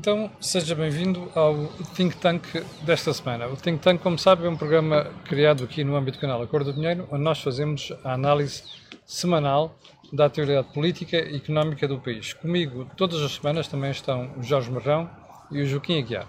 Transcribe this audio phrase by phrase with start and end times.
[0.00, 2.42] Então, seja bem-vindo ao Think Tank
[2.84, 3.46] desta semana.
[3.48, 6.72] O Think Tank, como sabe, é um programa criado aqui no âmbito do canal Acordo
[6.72, 8.62] do Dinheiro, onde nós fazemos a análise
[9.04, 9.78] semanal
[10.10, 12.32] da atividade política e económica do país.
[12.32, 15.10] Comigo, todas as semanas, também estão o Jorge Marrão
[15.50, 16.26] e o Joaquim Aguiar.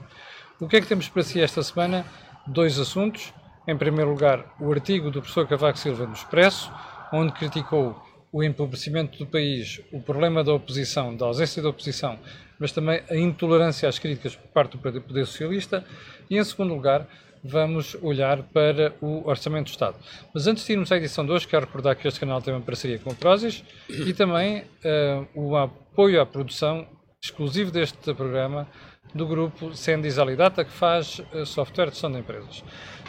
[0.59, 2.05] O que é que temos para si esta semana?
[2.45, 3.33] Dois assuntos.
[3.65, 6.69] Em primeiro lugar, o artigo do professor Cavaco Silva no Expresso,
[7.13, 7.95] onde criticou
[8.33, 12.19] o empobrecimento do país, o problema da oposição, da ausência da oposição,
[12.61, 15.83] mas também a intolerância às críticas por parte do Poder Socialista.
[16.29, 17.07] E, em segundo lugar,
[17.43, 19.97] vamos olhar para o Orçamento do Estado.
[20.31, 22.61] Mas antes de irmos à edição de hoje, quero recordar que este canal tem uma
[22.61, 26.87] parceria com o Prozis e também uh, o apoio à produção
[27.19, 28.67] exclusivo deste programa
[29.15, 32.63] do grupo Sendis Alidata, que faz uh, software de gestão de empresas.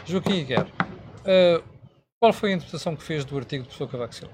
[0.07, 1.63] Joaquim Iguer, uh,
[2.19, 4.33] qual foi a interpretação que fez do artigo do professor Cavaco Silva?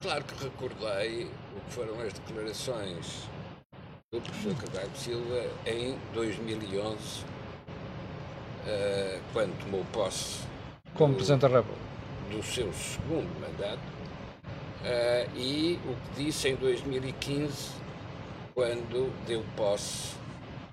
[0.00, 3.28] Claro que recordei o que foram as declarações
[4.12, 7.24] do professor Cavaco Silva em 2011, uh,
[9.32, 10.44] quando tomou posse
[10.94, 11.82] como do, Presidente da República
[12.30, 13.82] do seu segundo mandato,
[14.84, 17.72] uh, e o que disse em 2015,
[18.54, 20.14] quando deu posse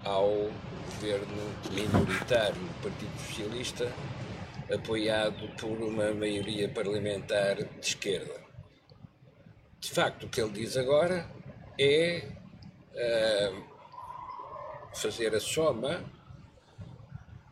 [0.03, 0.51] ao
[0.85, 3.91] governo minoritário do Partido Socialista,
[4.71, 8.44] apoiado por uma maioria parlamentar de esquerda.
[9.85, 11.29] De facto, o que ele diz agora
[11.79, 12.27] é
[12.95, 13.63] uh,
[14.95, 16.03] fazer a soma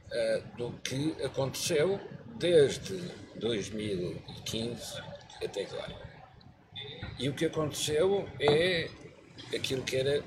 [0.07, 1.99] uh, do que aconteceu
[2.39, 2.97] desde
[3.35, 4.99] 2015
[5.45, 5.95] até agora.
[7.19, 8.89] E o que aconteceu é
[9.55, 10.23] aquilo que era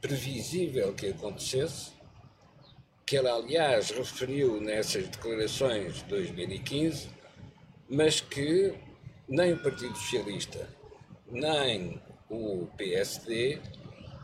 [0.00, 1.90] previsível que acontecesse,
[3.04, 7.10] que ele, aliás, referiu nessas declarações de 2015,
[7.88, 8.78] mas que
[9.28, 10.79] nem o Partido Socialista,
[11.30, 13.60] nem o PSD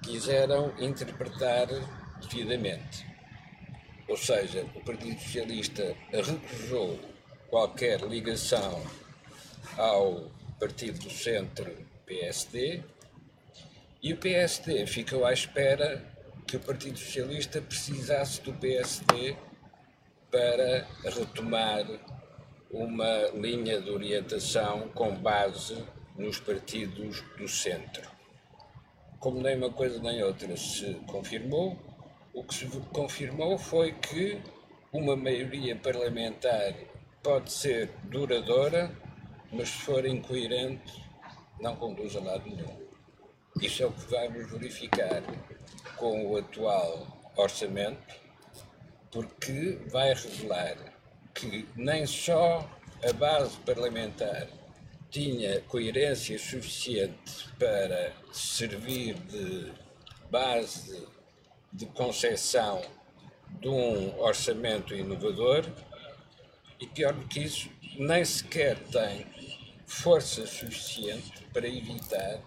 [0.02, 1.66] quiseram interpretar
[2.20, 3.06] devidamente.
[4.08, 6.98] Ou seja, o Partido Socialista recusou
[7.48, 8.84] qualquer ligação
[9.76, 11.70] ao Partido do Centro
[12.06, 12.82] PSD
[14.02, 16.02] e o PSD ficou à espera
[16.46, 19.36] que o Partido Socialista precisasse do PSD
[20.30, 21.84] para retomar
[22.70, 25.76] uma linha de orientação com base
[26.18, 28.10] nos partidos do centro.
[29.18, 31.78] Como nem uma coisa nem outra se confirmou,
[32.32, 34.40] o que se confirmou foi que
[34.92, 36.74] uma maioria parlamentar
[37.22, 38.90] pode ser duradoura,
[39.52, 41.04] mas se for incoerente,
[41.60, 42.86] não conduz a lado nenhum.
[43.60, 45.22] Isso é o que vamos verificar
[45.96, 47.06] com o atual
[47.36, 48.14] orçamento,
[49.10, 50.76] porque vai revelar
[51.34, 52.68] que nem só
[53.02, 54.46] a base parlamentar
[55.16, 59.72] tinha coerência suficiente para servir de
[60.30, 61.08] base
[61.72, 62.82] de concepção
[63.58, 65.64] de um orçamento inovador
[66.78, 69.26] e, pior do que isso, nem sequer tem
[69.86, 72.40] força suficiente para evitar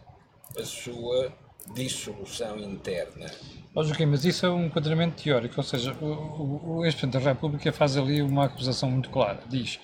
[0.55, 1.33] a sua
[1.73, 3.31] dissolução interna.
[3.73, 7.31] Oh, Joaquim, mas isso é um enquadramento teórico, ou seja, o, o, o ex-presidente da
[7.31, 9.41] República faz ali uma acusação muito clara.
[9.47, 9.79] Diz,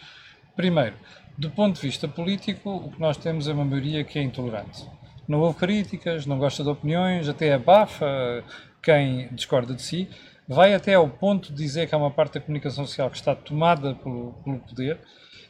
[0.55, 0.95] primeiro,
[1.37, 4.85] do ponto de vista político, o que nós temos é uma maioria que é intolerante.
[5.27, 8.43] Não houve críticas, não gosta de opiniões, até abafa
[8.81, 10.07] quem discorda de si,
[10.47, 13.35] vai até ao ponto de dizer que há uma parte da comunicação social que está
[13.35, 14.99] tomada pelo, pelo poder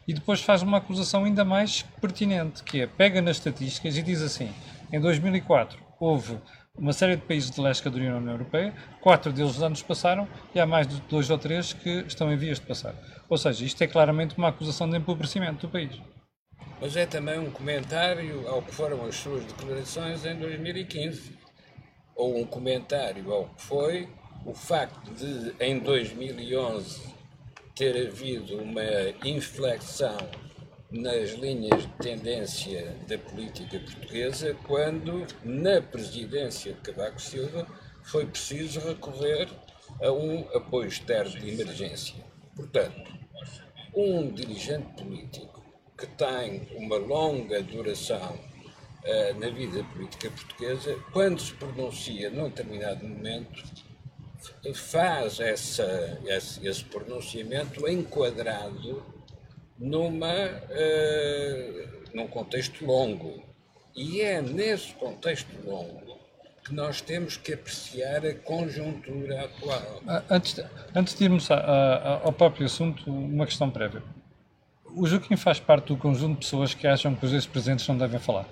[0.08, 4.22] e depois faz uma acusação ainda mais pertinente, que é pega nas estatísticas e diz
[4.22, 4.50] assim:
[4.92, 6.38] em 2004 houve
[6.78, 10.60] uma série de países de leste da União Europeia, quatro deles já nos passaram e
[10.60, 12.96] há mais de dois ou três que estão em vias de passar.
[13.30, 16.00] Ou seja, isto é claramente uma acusação de empobrecimento do país.
[16.80, 21.38] Mas é também um comentário ao que foram as suas declarações em 2015.
[22.16, 24.10] Ou um comentário ao que foi
[24.46, 27.14] o facto de, em 2011,
[27.76, 28.84] ter havido uma
[29.24, 30.18] inflexão
[30.96, 37.68] nas linhas de tendência da política portuguesa quando, na presidência de Cavaco Silva,
[38.02, 39.50] foi preciso recorrer
[40.02, 42.24] a um apoio externo de emergência.
[42.56, 43.12] Portanto,
[43.94, 45.64] um dirigente político
[45.98, 53.06] que tem uma longa duração uh, na vida política portuguesa, quando se pronuncia num determinado
[53.06, 53.64] momento,
[54.74, 59.15] faz essa, esse, esse pronunciamento enquadrado
[59.78, 63.44] numa, uh, num contexto longo.
[63.96, 66.16] E é nesse contexto longo
[66.66, 70.02] que nós temos que apreciar a conjuntura atual.
[70.08, 74.02] Ah, antes, de, antes de irmos a, a, ao próprio assunto, uma questão prévia.
[74.96, 78.20] O Joaquim faz parte do conjunto de pessoas que acham que os ex-presidentes não devem
[78.20, 78.46] falar?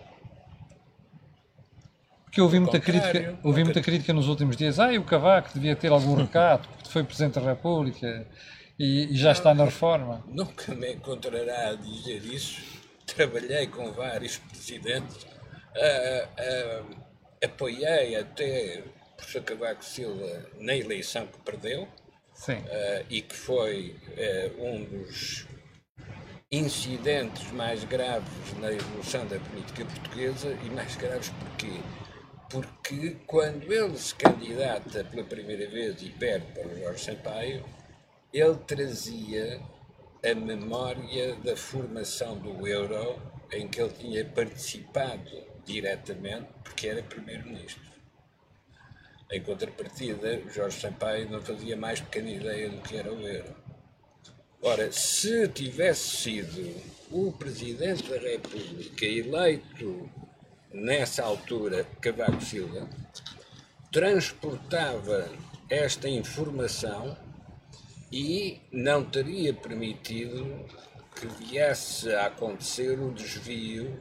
[2.26, 4.80] Porque eu ouvi muita, crítica, ouvi muita crítica nos últimos dias.
[4.80, 8.28] Ah, o Cavaco devia ter algum recato, porque foi Presidente da República
[8.78, 10.24] e, e já está na reforma.
[10.28, 12.62] Nunca me encontrará a dizer isso.
[13.06, 16.96] Trabalhei com vários presidentes, uh, uh,
[17.44, 21.88] apoiei até o professor Cavaco Silva na eleição que perdeu
[23.10, 23.96] e que foi
[24.58, 25.46] um dos
[26.52, 31.80] incidentes mais graves na evolução da política portuguesa e mais graves porquê?
[32.50, 37.66] Porque quando ele se candidata pela primeira vez e perde para o Jorge Sampaio,
[38.34, 39.62] ele trazia
[40.26, 43.22] a memória da formação do euro
[43.52, 45.30] em que ele tinha participado
[45.64, 47.84] diretamente porque era primeiro-ministro.
[49.32, 53.56] Em contrapartida, Jorge Sampaio não fazia mais pequena ideia do que era o euro.
[54.62, 56.82] Ora, se tivesse sido
[57.12, 60.10] o Presidente da República eleito
[60.72, 62.90] nessa altura, Cavaco Silva,
[63.92, 65.30] transportava
[65.70, 67.16] esta informação
[68.14, 70.64] e não teria permitido
[71.16, 74.00] que viesse a acontecer o desvio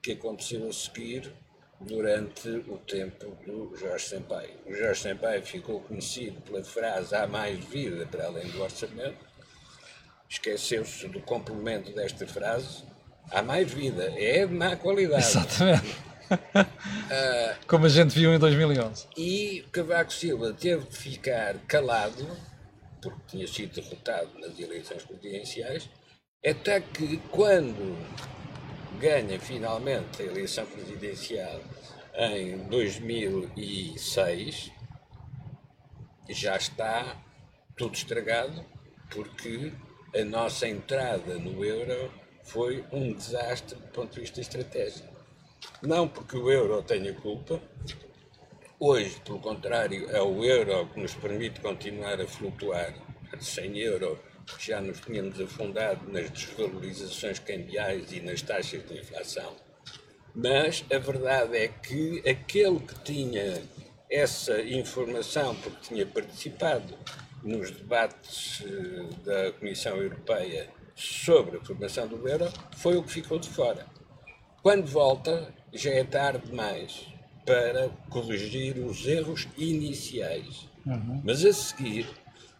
[0.00, 1.32] que aconteceu a seguir
[1.80, 4.54] durante o tempo do Jorge Sampaio.
[4.64, 9.26] O Jorge Sampaio ficou conhecido pela frase há mais vida para além do orçamento,
[10.28, 12.84] esqueceu-se do complemento desta frase.
[13.28, 15.26] Há mais vida, é de má qualidade.
[15.26, 15.96] Exatamente.
[16.30, 19.08] uh, Como a gente viu em 2011.
[19.16, 22.24] E Cavaco Silva teve de ficar calado,
[23.00, 25.88] porque tinha sido derrotado nas eleições presidenciais,
[26.44, 27.96] até que quando
[28.98, 31.60] ganha finalmente a eleição presidencial
[32.14, 34.72] em 2006,
[36.28, 37.16] já está
[37.76, 38.64] tudo estragado,
[39.10, 39.72] porque
[40.14, 42.12] a nossa entrada no euro
[42.42, 45.16] foi um desastre do ponto de vista estratégico.
[45.82, 47.60] Não porque o euro tenha culpa,
[48.78, 52.94] hoje, pelo contrário, é o euro que nos permite continuar a flutuar.
[53.40, 54.18] Sem euro
[54.58, 59.54] já nos tínhamos afundado nas desvalorizações cambiais e nas taxas de inflação.
[60.34, 63.62] Mas a verdade é que aquele que tinha
[64.10, 66.94] essa informação, porque tinha participado
[67.42, 73.38] nos debates eh, da Comissão Europeia sobre a formação do euro foi o que ficou
[73.38, 73.86] de fora.
[74.62, 77.17] Quando volta, já é tarde demais
[77.48, 80.68] para corrigir os erros iniciais.
[80.84, 81.22] Uhum.
[81.24, 82.06] Mas a seguir,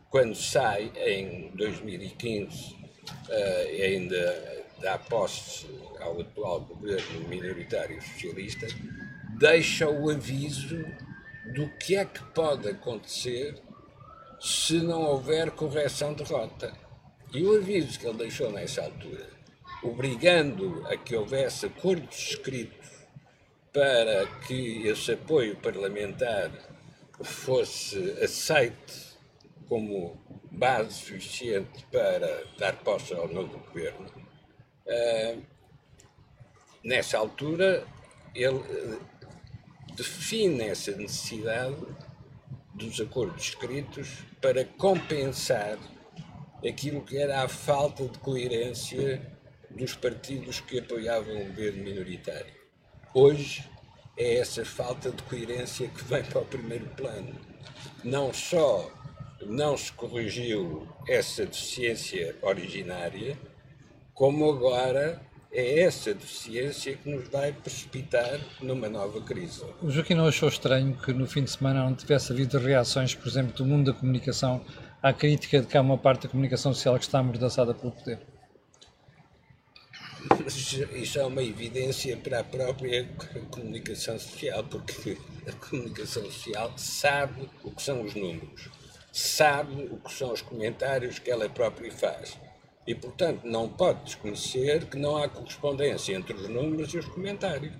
[0.08, 5.66] quando sai em 2015, uh, ainda dá posse
[6.00, 8.66] ao atual governo minoritário socialista,
[9.38, 10.82] deixa o aviso
[11.54, 13.60] do que é que pode acontecer
[14.40, 16.72] se não houver correção de rota.
[17.34, 19.28] E o aviso que ele deixou nessa altura,
[19.82, 22.77] obrigando a que houvesse acordos escritos
[23.72, 26.50] para que esse apoio parlamentar
[27.22, 29.16] fosse aceite
[29.68, 30.16] como
[30.50, 34.06] base suficiente para dar posse ao novo governo,
[34.86, 35.42] uh,
[36.82, 37.86] nessa altura
[38.34, 39.00] ele uh,
[39.94, 41.76] define essa necessidade
[42.74, 45.78] dos acordos escritos para compensar
[46.66, 49.20] aquilo que era a falta de coerência
[49.70, 52.57] dos partidos que apoiavam o governo minoritário.
[53.14, 53.64] Hoje
[54.18, 57.34] é essa falta de coerência que vem para o primeiro plano.
[58.04, 58.90] Não só
[59.46, 63.38] não se corrigiu essa deficiência originária,
[64.12, 69.64] como agora é essa deficiência que nos vai precipitar numa nova crise.
[69.80, 73.26] O Joaquim não achou estranho que no fim de semana não tivesse havido reações, por
[73.26, 74.62] exemplo, do mundo da comunicação
[75.02, 78.18] à crítica de que há uma parte da comunicação social que está amordaçada pelo poder?
[80.92, 83.08] Isso é uma evidência para a própria
[83.50, 85.16] comunicação social, porque
[85.46, 88.68] a comunicação social sabe o que são os números,
[89.12, 92.36] sabe o que são os comentários que ela própria faz
[92.88, 97.74] e, portanto, não pode desconhecer que não há correspondência entre os números e os comentários.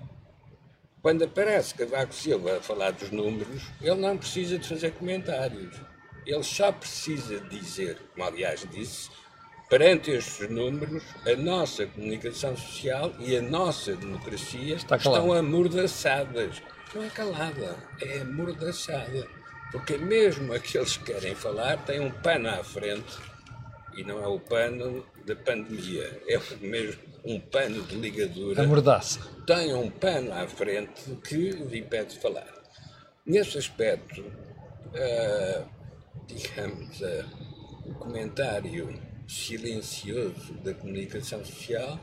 [1.01, 5.75] Quando aparece Cavaco Silva a falar dos números, ele não precisa de fazer comentários.
[6.27, 9.09] Ele só precisa dizer, como aliás disse,
[9.69, 16.61] perante estes números, a nossa comunicação social e a nossa democracia estão amordaçadas.
[16.93, 19.27] Não é calada, é amordaçada.
[19.71, 23.19] Porque mesmo aqueles que querem falar têm um pano à frente
[23.95, 28.63] e não é o pano da pandemia, é mesmo um pano de ligadura.
[28.63, 29.19] A mordaça.
[29.45, 32.47] Tem um pano à frente que lhe impede de falar.
[33.23, 35.65] Nesse aspecto, uh,
[36.25, 37.25] digamos, uh,
[37.85, 41.99] o comentário silencioso da comunicação social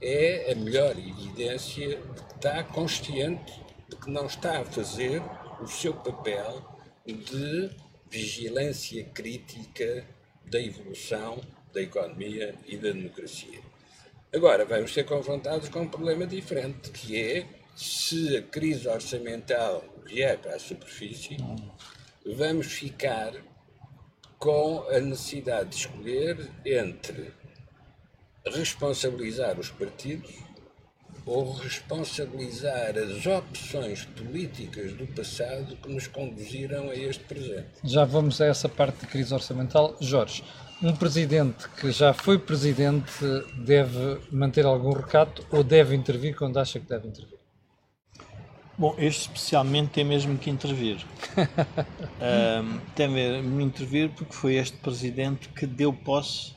[0.00, 3.52] é a melhor evidência de que está consciente
[3.88, 5.22] porque não está a fazer
[5.60, 6.62] o seu papel
[7.06, 7.70] de
[8.10, 10.06] vigilância crítica
[10.44, 11.40] da evolução
[11.72, 13.60] da economia e da democracia.
[14.34, 20.38] Agora, vamos ser confrontados com um problema diferente, que é se a crise orçamental vier
[20.38, 21.36] para a superfície,
[22.24, 23.32] vamos ficar
[24.38, 27.32] com a necessidade de escolher entre
[28.46, 30.46] responsabilizar os partidos
[31.24, 37.68] ou responsabilizar as opções políticas do passado que nos conduziram a este presente.
[37.82, 39.96] Já vamos a essa parte de crise orçamental.
[40.00, 40.44] Jorge,
[40.80, 43.24] um presidente que já foi presidente
[43.58, 47.35] deve manter algum recato ou deve intervir quando acha que deve intervir?
[48.78, 50.98] Bom, este especialmente tem mesmo que intervir.
[52.20, 56.54] um, tem mesmo que intervir porque foi este presidente que deu posse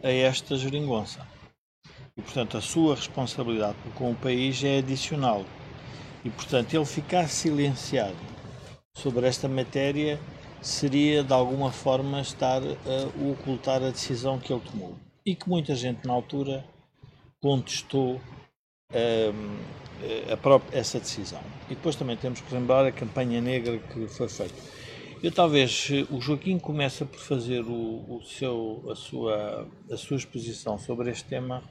[0.00, 1.26] a esta geringonça.
[2.16, 5.44] E, portanto, a sua responsabilidade com o país é adicional.
[6.24, 8.16] E, portanto, ele ficar silenciado
[8.96, 10.20] sobre esta matéria
[10.62, 14.96] seria, de alguma forma, estar a ocultar a decisão que ele tomou.
[15.26, 16.64] E que muita gente, na altura,
[17.42, 18.20] contestou
[18.92, 19.83] um,
[20.40, 21.40] própria, essa decisão.
[21.66, 24.54] E depois também temos que lembrar a campanha negra que foi feita.
[25.22, 30.78] Eu talvez o Joaquim começa por fazer o, o seu, a, sua, a sua exposição
[30.78, 31.62] sobre este tema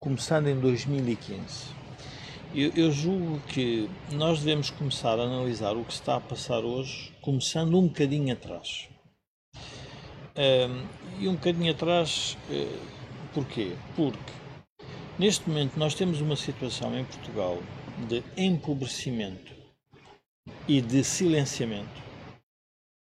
[0.00, 1.66] começando em 2015.
[2.54, 7.12] Eu, eu, julgo que nós devemos começar a analisar o que está a passar hoje,
[7.20, 8.88] começando um bocadinho atrás.
[10.36, 10.86] Um,
[11.18, 12.80] e um bocadinho atrás, uh,
[13.32, 13.72] porquê?
[13.96, 14.32] Porque
[15.18, 17.58] neste momento nós temos uma situação em Portugal
[18.08, 19.52] de empobrecimento
[20.68, 22.02] e de silenciamento.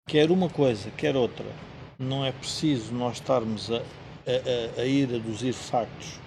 [0.08, 1.46] Quer uma coisa, quer outra.
[1.98, 6.20] Não é preciso nós estarmos a, a, a ir aduzir factos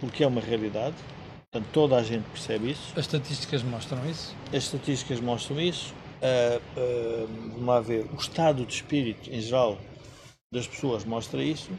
[0.00, 0.96] porque é uma realidade.
[1.50, 2.92] Portanto, toda a gente percebe isso.
[2.92, 4.34] As estatísticas mostram isso?
[4.48, 5.94] As estatísticas mostram isso.
[6.20, 9.78] Uh, uh, vamos lá ver, o estado de espírito em geral
[10.52, 11.70] das pessoas mostra isso.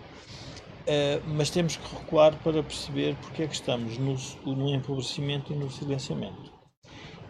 [0.85, 4.15] Uh, mas temos que recuar para perceber porque é que estamos no,
[4.55, 6.53] no empobrecimento e no silenciamento.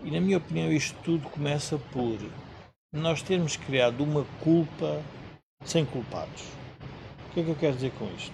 [0.04, 2.20] E, na minha opinião, isto tudo começa por
[2.94, 5.02] nós termos criado uma culpa
[5.64, 6.44] sem culpados.
[7.30, 8.34] O que é que eu quero dizer com isto?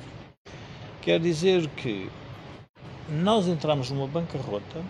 [1.01, 2.09] Quero dizer que
[3.09, 4.83] nós entramos numa bancarrota,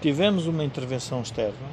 [0.00, 1.68] tivemos uma intervenção externa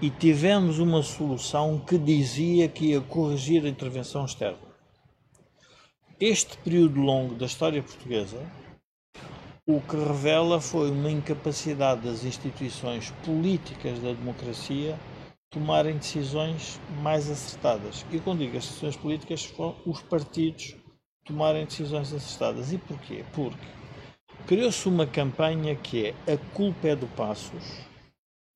[0.00, 4.69] e tivemos uma solução que dizia que ia corrigir a intervenção externa.
[6.20, 8.38] Este período longo da história portuguesa,
[9.66, 14.98] o que revela foi uma incapacidade das instituições políticas da democracia
[15.48, 18.04] tomarem decisões mais acertadas.
[18.12, 20.76] E quando digo as decisões políticas, foram os partidos
[21.24, 22.70] tomarem decisões acertadas.
[22.70, 23.24] E porquê?
[23.32, 23.66] Porque
[24.46, 27.80] Criou-se uma campanha que é A culpa é do Passos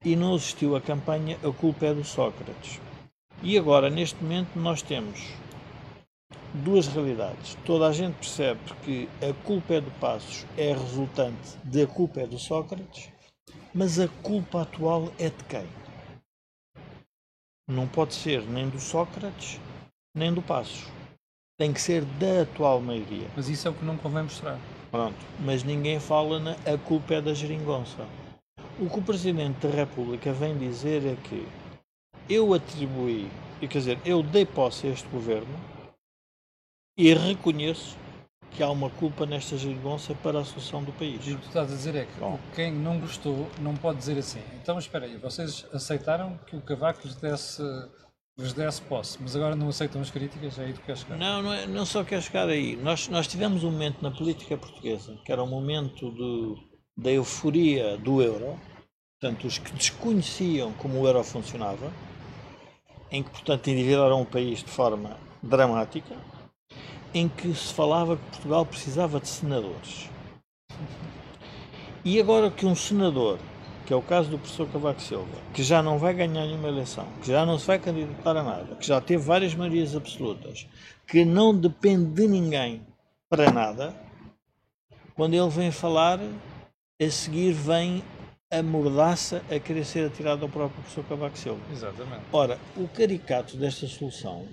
[0.04, 2.78] e não existiu a campanha A culpa é do Sócrates.
[3.42, 5.32] E agora, neste momento, nós temos
[6.54, 7.56] duas realidades.
[7.64, 12.20] Toda a gente percebe que a culpa é do Passos é resultante de a culpa
[12.20, 13.10] é do Sócrates,
[13.74, 15.66] mas a culpa atual é de quem?
[17.68, 19.58] Não pode ser nem do Sócrates,
[20.14, 20.86] nem do Passos.
[21.58, 23.26] Tem que ser da atual maioria.
[23.36, 24.58] Mas isso é o que não convém mostrar.
[24.90, 25.16] Pronto.
[25.40, 28.06] Mas ninguém fala na a culpa é da geringonça.
[28.78, 31.48] O que o Presidente da República vem dizer é que
[32.28, 33.30] eu atribuí,
[33.60, 35.73] quer dizer, eu dei posse a este governo
[36.96, 37.96] e reconheço
[38.50, 41.26] que há uma culpa nesta geringonça para a solução do país.
[41.26, 42.38] E o que tu estás a dizer é que Bom.
[42.54, 44.40] quem não gostou não pode dizer assim.
[44.62, 47.62] Então, espera aí, vocês aceitaram que o Cavaco lhes desse
[48.36, 51.16] vos desse posse, mas agora não aceitam as críticas, é aí que quer chegar.
[51.16, 52.76] Não, não, é, não só quer chegar aí.
[52.76, 56.56] Nós, nós tivemos um momento na política portuguesa, que era um momento de,
[56.96, 58.58] da euforia do euro,
[59.20, 61.92] portanto, os que desconheciam como o euro funcionava,
[63.10, 66.16] em que, portanto, endividaram o país de forma dramática,
[67.14, 70.10] em que se falava que Portugal precisava de senadores.
[72.04, 73.38] E agora que um senador
[73.84, 77.06] que é o caso do professor Cavaco Silva, que já não vai ganhar nenhuma eleição,
[77.20, 80.66] que já não se vai candidatar a nada, que já teve várias maiorias absolutas,
[81.06, 82.82] que não depende de ninguém
[83.28, 83.94] para nada,
[85.14, 86.18] quando ele vem falar,
[87.00, 88.02] a seguir vem
[88.50, 91.60] a mordaça a querer ser atirada ao próprio professor Cavaco Silva.
[91.70, 92.22] Exatamente.
[92.32, 94.46] Ora, o caricato desta solução,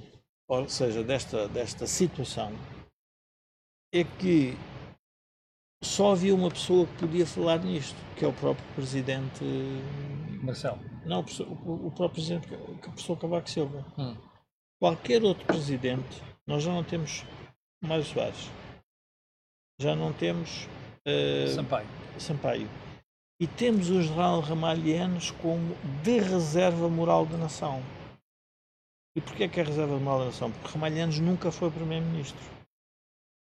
[0.51, 2.51] ou seja, desta, desta situação,
[3.93, 4.53] é que
[5.81, 9.45] só havia uma pessoa que podia falar nisto, que é o próprio presidente.
[10.43, 10.79] Marcelo.
[11.05, 13.85] Não, o, o próprio presidente, que é o professor Cavaco Silva.
[13.97, 14.17] Hum.
[14.77, 17.23] Qualquer outro presidente, nós já não temos
[17.81, 18.49] mais Soares.
[19.79, 20.67] Já não temos.
[21.07, 21.87] Uh, Sampaio.
[22.19, 22.69] Sampaio.
[23.39, 27.81] e temos o general Ramalhianos como de reserva moral da nação.
[29.15, 30.51] E porquê é que é reserva moral da nação?
[30.51, 32.39] Porque Ramalhianos nunca foi primeiro-ministro.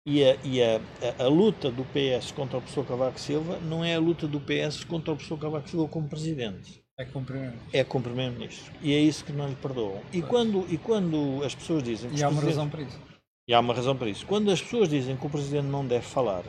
[0.07, 0.79] E, a, e a,
[1.19, 4.39] a, a, luta do PS contra o professor Cavaco Silva não é a luta do
[4.39, 6.81] PS contra o professor Cavaco Silva como presidente.
[6.97, 7.77] É como primeiro-ministro.
[7.77, 8.73] É como primeiro-ministro.
[8.81, 10.01] E é isso que não lhe perdoam.
[10.13, 12.09] E quando, e quando as pessoas dizem...
[12.09, 12.99] Que e há uma razão para isso.
[13.47, 14.25] E há uma razão para isso.
[14.25, 16.43] Quando as pessoas dizem que o presidente não deve falar,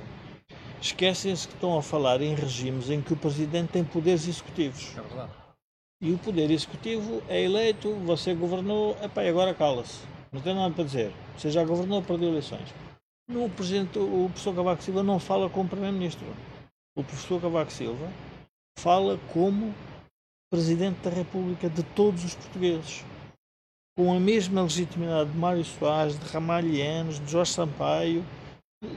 [0.80, 4.96] esquecem-se que estão a falar em regimes em que o presidente tem poderes executivos.
[4.96, 5.39] É verdade.
[6.02, 10.00] E o poder executivo é eleito, você governou, epá, agora cala-se.
[10.32, 11.12] Não tem nada para dizer.
[11.36, 12.72] Você já governou, perdeu eleições.
[13.28, 16.26] No, o, presidente, o professor Cavaco Silva não fala como primeiro-ministro.
[16.96, 18.10] O professor Cavaco Silva
[18.78, 19.74] fala como
[20.50, 23.04] presidente da República de todos os portugueses.
[23.94, 28.24] Com a mesma legitimidade de Mário Soares, de Ramalhianos, de Jorge Sampaio,
[28.82, 28.90] de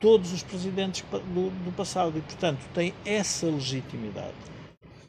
[0.00, 2.16] todos os presidentes do, do passado.
[2.16, 4.34] E, portanto, tem essa legitimidade.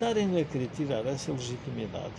[0.01, 2.15] Estarem a querer tirar essa legitimidade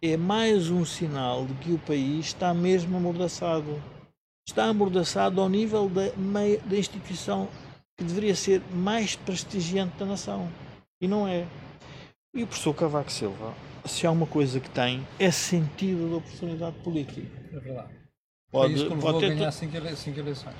[0.00, 3.82] é mais um sinal de que o país está mesmo amordaçado
[4.48, 6.02] está amordaçado ao nível da,
[6.64, 7.48] da instituição
[7.96, 10.48] que deveria ser mais prestigiante da nação.
[11.00, 11.44] E não é.
[12.32, 13.52] E o professor Cavaco Silva,
[13.84, 17.28] se há uma coisa que tem, é sentido da oportunidade política.
[17.52, 17.94] É verdade.
[18.48, 20.54] Pode, que pode ter ganhar cinco, cinco eleições.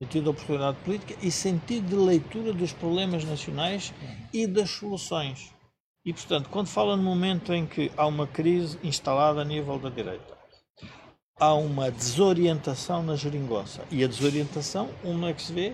[0.00, 3.92] Sentido da oportunidade política e sentido de leitura dos problemas nacionais
[4.32, 5.53] e das soluções.
[6.04, 9.88] E, portanto, quando fala no momento em que há uma crise instalada a nível da
[9.88, 10.36] direita,
[11.40, 13.82] há uma desorientação na geringonça.
[13.90, 15.72] E a desorientação, onde é que se vê?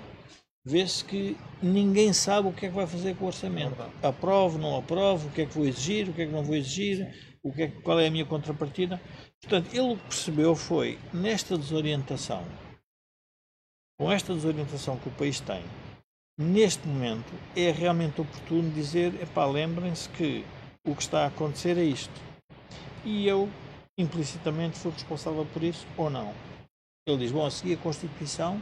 [0.64, 3.76] Vê-se que ninguém sabe o que é que vai fazer com o orçamento.
[4.02, 6.54] Aprovo, não aprovo, o que é que vou exigir, o que é que não vou
[6.54, 9.00] exigir, o que é, qual é a minha contrapartida.
[9.40, 12.44] Portanto, ele o que percebeu foi, nesta desorientação,
[13.98, 15.62] com esta desorientação que o país tem,
[16.40, 20.42] neste momento, é realmente oportuno dizer, epá, lembrem-se que
[20.86, 22.18] o que está a acontecer é isto.
[23.04, 23.46] E eu
[23.98, 26.32] implicitamente foi responsável por isso ou não.
[27.06, 28.60] Ele diz, bom, a seguir a Constituição,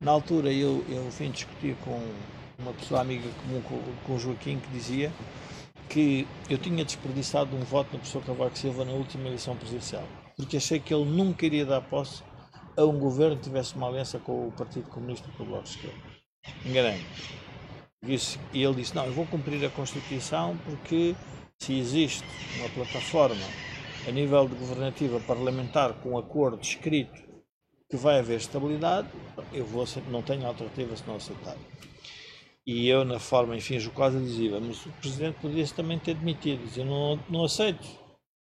[0.00, 2.00] na altura eu, eu vim discutir com
[2.60, 5.12] uma pessoa amiga comum com, com o Joaquim que dizia
[5.88, 10.04] que eu tinha desperdiçado um voto no professor Cavaco Silva na última eleição presidencial,
[10.36, 12.22] porque achei que ele nunca iria dar posse
[12.76, 15.64] a um governo que tivesse uma aliança com o Partido Comunista e com o Bloco
[15.64, 16.25] de Esquerda.
[16.64, 17.04] Enganei-me.
[18.52, 21.14] E ele disse, não, eu vou cumprir a Constituição porque
[21.60, 22.24] se existe
[22.58, 23.44] uma plataforma
[24.06, 27.26] a nível de governativa parlamentar com um acordo escrito
[27.90, 29.08] que vai haver estabilidade,
[29.52, 31.56] eu vou, não tenho alternativa se não aceitar.
[32.66, 36.64] E eu, na forma, enfim, jocosa, dizia, mas o Presidente podia também ter demitido.
[36.64, 37.86] Dizia, não, não aceito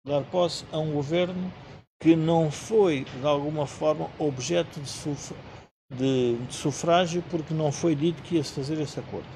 [0.06, 1.52] dar posse a um governo
[2.00, 4.89] que não foi, de alguma forma, objeto de,
[5.89, 9.28] de, de sufrágio porque não foi dito que ia-se fazer esse acordo.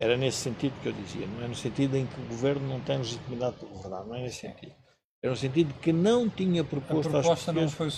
[0.00, 2.80] Era nesse sentido que eu dizia, não é no sentido em que o governo não
[2.80, 4.74] tem legitimidade para governar, não é nesse sentido.
[5.22, 7.88] Era no sentido que não tinha proposto A proposta não foi,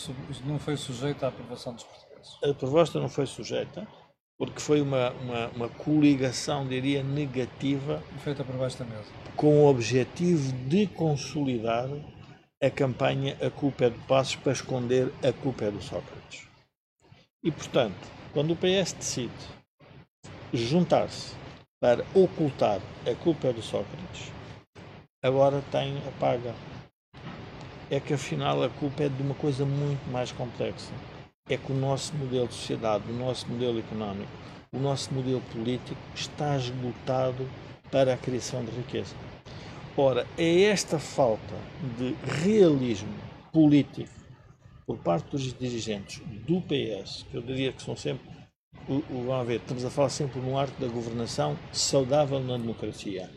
[0.44, 2.36] não foi sujeita à aprovação dos portugueses.
[2.44, 3.88] A proposta não foi sujeita,
[4.36, 8.02] porque foi uma, uma, uma coligação, diria, negativa.
[8.18, 9.10] Feita por baixo da mesa.
[9.34, 11.88] Com o objetivo de consolidar
[12.62, 16.46] a campanha A Culpa é do Passos para esconder A Culpa é do Sócrates.
[17.44, 19.30] E, portanto, quando o PS decide
[20.50, 21.34] juntar-se
[21.78, 24.32] para ocultar A Culpa do Sócrates,
[25.22, 26.54] agora tem a paga
[27.90, 30.90] é que afinal a culpa é de uma coisa muito mais complexa.
[31.46, 34.32] É que o nosso modelo de sociedade, o nosso modelo económico,
[34.72, 37.46] o nosso modelo político está esgotado
[37.90, 39.14] para a criação de riqueza.
[39.94, 41.54] Ora, é esta falta
[41.98, 43.14] de realismo
[43.52, 44.13] político
[44.86, 48.28] por parte dos dirigentes do PS, que eu diria que são sempre,
[48.88, 53.30] o, o, vamos ver, estamos a falar sempre no arco da governação saudável na democracia.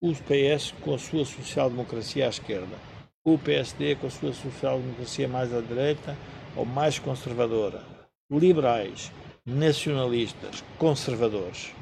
[0.00, 2.76] O PS com a sua social-democracia à esquerda,
[3.22, 6.16] o PSD com a sua social-democracia mais à direita
[6.56, 7.84] ou mais conservadora,
[8.30, 9.12] liberais,
[9.44, 11.72] nacionalistas, conservadores.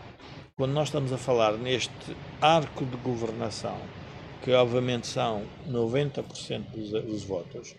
[0.57, 3.79] Quando nós estamos a falar neste arco de governação,
[4.43, 7.77] que obviamente são 90% dos, dos votos,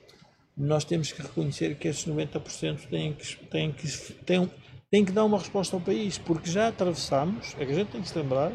[0.60, 3.88] nós temos que reconhecer que esses 90% têm que, têm, que,
[4.26, 4.52] têm,
[4.92, 8.02] têm que dar uma resposta ao país, porque já atravessamos, é que a gente tem
[8.02, 8.52] que se lembrar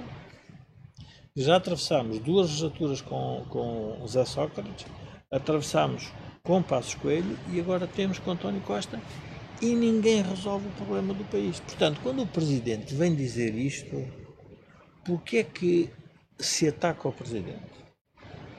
[1.36, 4.86] já atravessámos duas legislaturas com, com Zé Sócrates,
[5.32, 6.12] atravessámos
[6.42, 9.00] com Passos Coelho e agora temos com António Costa
[9.60, 11.58] e ninguém resolve o problema do país.
[11.58, 14.06] Portanto, quando o Presidente vem dizer isto,
[15.04, 15.90] por que é que
[16.38, 17.83] se ataca o Presidente?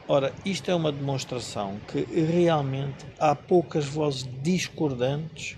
[0.08, 5.58] Ora, isto é uma demonstração que realmente há poucas vozes discordantes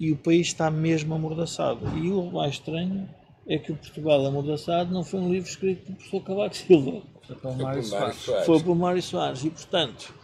[0.00, 1.96] e o país está mesmo amordaçado.
[1.96, 3.08] E o mais estranho
[3.46, 7.02] é que o Portugal Amordaçado não foi um livro escrito por professor Cavaco Silva.
[7.26, 8.24] Foi para o Mário Soares.
[8.46, 9.44] Foi por Mário Soares.
[9.44, 10.14] E, portanto,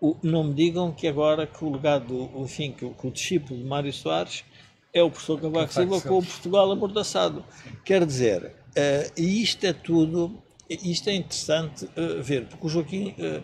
[0.00, 3.66] o, não me digam que agora que o legado, enfim, que, que o discípulo de
[3.66, 4.44] Mário Soares
[4.92, 7.44] é o professor Cavaco Silva com o Portugal amordaçado.
[7.84, 13.14] Quer dizer, uh, e isto é tudo, isto é interessante uh, ver, porque o Joaquim
[13.18, 13.42] uh,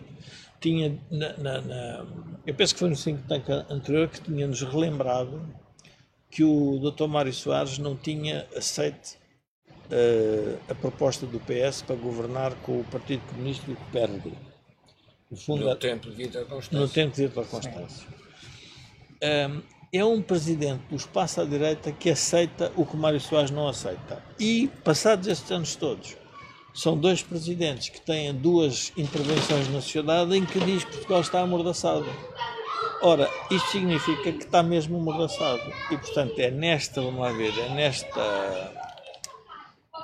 [0.59, 2.05] tinha, na, na, na,
[2.45, 5.41] eu penso que foi no think tank anterior que tinha-nos relembrado
[6.29, 7.07] que o Dr.
[7.07, 9.21] Mário Soares não tinha aceito
[10.67, 14.31] a proposta do PS para governar com o Partido Comunista e o PRD.
[15.29, 16.79] No, fundo, no tempo de Vitor Constância.
[16.79, 18.07] No tempo de Vitor Constância.
[19.21, 19.61] Um,
[19.93, 24.23] é um presidente do espaço à direita que aceita o que Mário Soares não aceita.
[24.39, 26.17] E, passados estes anos todos,
[26.73, 31.41] são dois presidentes que têm duas intervenções na sociedade em que diz que Portugal está
[31.41, 32.05] amordaçado.
[33.01, 35.61] Ora, isto significa que está mesmo amordaçado.
[35.91, 38.73] E, portanto, é nesta, vamos lá ver, é nesta,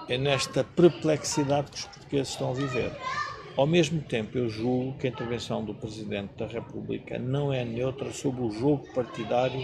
[0.08, 2.92] é nesta perplexidade que os portugueses estão a viver.
[3.56, 8.12] Ao mesmo tempo, eu julgo que a intervenção do Presidente da República não é neutra
[8.12, 9.62] sobre o jogo partidário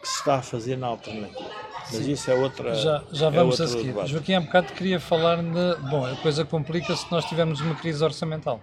[0.00, 1.65] que se está a fazer na alternativa.
[1.92, 2.12] Mas Sim.
[2.12, 2.74] isso é outra.
[2.74, 3.84] Já, já é vamos é a seguir.
[3.88, 4.10] Debate.
[4.10, 5.80] Joaquim, há um bocado queria falar de.
[5.90, 8.60] Bom, a coisa complica-se se nós tivermos uma crise orçamental.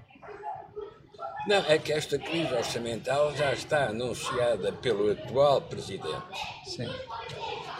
[1.47, 6.07] Não, é que esta crise orçamental já está anunciada pelo atual Presidente,
[6.65, 6.89] Sim.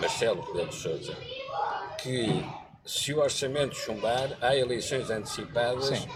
[0.02, 1.14] Marcelo Rebelo de Sousa,
[2.02, 2.44] que
[2.86, 5.86] se o orçamento chumbar, há eleições antecipadas.
[5.86, 6.08] Sim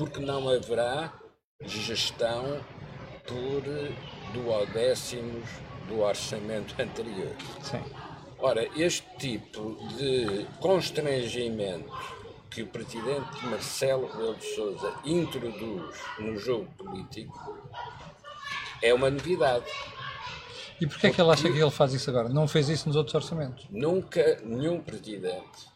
[0.00, 1.12] porque não haverá
[1.60, 2.64] gestão
[3.26, 3.62] por
[4.32, 5.46] duodécimos
[5.86, 7.36] do orçamento anterior.
[7.60, 7.82] Sim.
[8.42, 11.92] Ora, este tipo de constrangimento
[12.50, 17.58] que o presidente Marcelo Rebelo de Sousa introduz no jogo político
[18.82, 19.66] é uma novidade.
[20.80, 22.30] E porquê é que ele acha que ele faz isso agora?
[22.30, 23.66] Não fez isso nos outros orçamentos?
[23.70, 25.68] Nunca nenhum presidente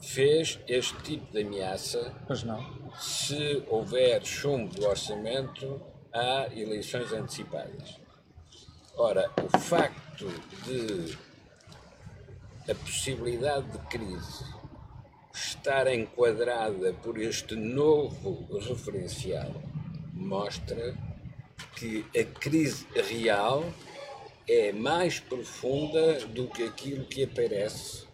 [0.00, 2.12] fez este tipo de ameaça.
[2.26, 2.64] Pois não.
[2.98, 5.80] Se houver chumbo do orçamento,
[6.12, 8.00] há eleições antecipadas.
[8.96, 10.26] Ora, o facto
[10.64, 11.16] de
[12.68, 14.44] a possibilidade de crise
[15.32, 19.52] estar enquadrada por este novo referencial
[20.12, 20.96] mostra
[21.76, 23.64] que a crise real
[24.48, 28.04] é mais profunda do que aquilo que aparece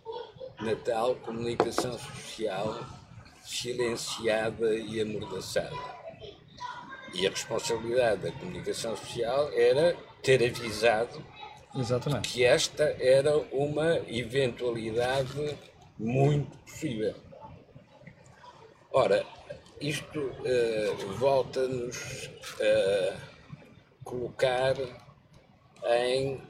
[0.60, 2.86] na tal comunicação social
[3.42, 5.76] silenciada e amordaçada.
[7.14, 11.24] E a responsabilidade da comunicação social era ter avisado
[11.74, 12.28] Exatamente.
[12.28, 15.58] que esta era uma eventualidade
[15.98, 17.14] muito possível.
[18.90, 19.24] Ora,
[19.80, 22.30] isto uh, volta-nos
[22.60, 23.16] a
[24.04, 24.74] colocar
[25.84, 26.40] em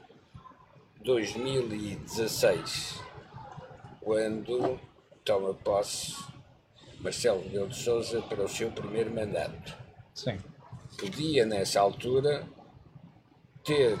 [1.03, 3.01] 2016
[4.01, 4.79] quando
[5.23, 6.15] toma posse
[6.99, 9.77] Marcelo Rebelo de Sousa para o seu primeiro mandato.
[10.13, 10.37] Sim.
[10.97, 12.47] Podia, nessa altura,
[13.63, 13.97] ter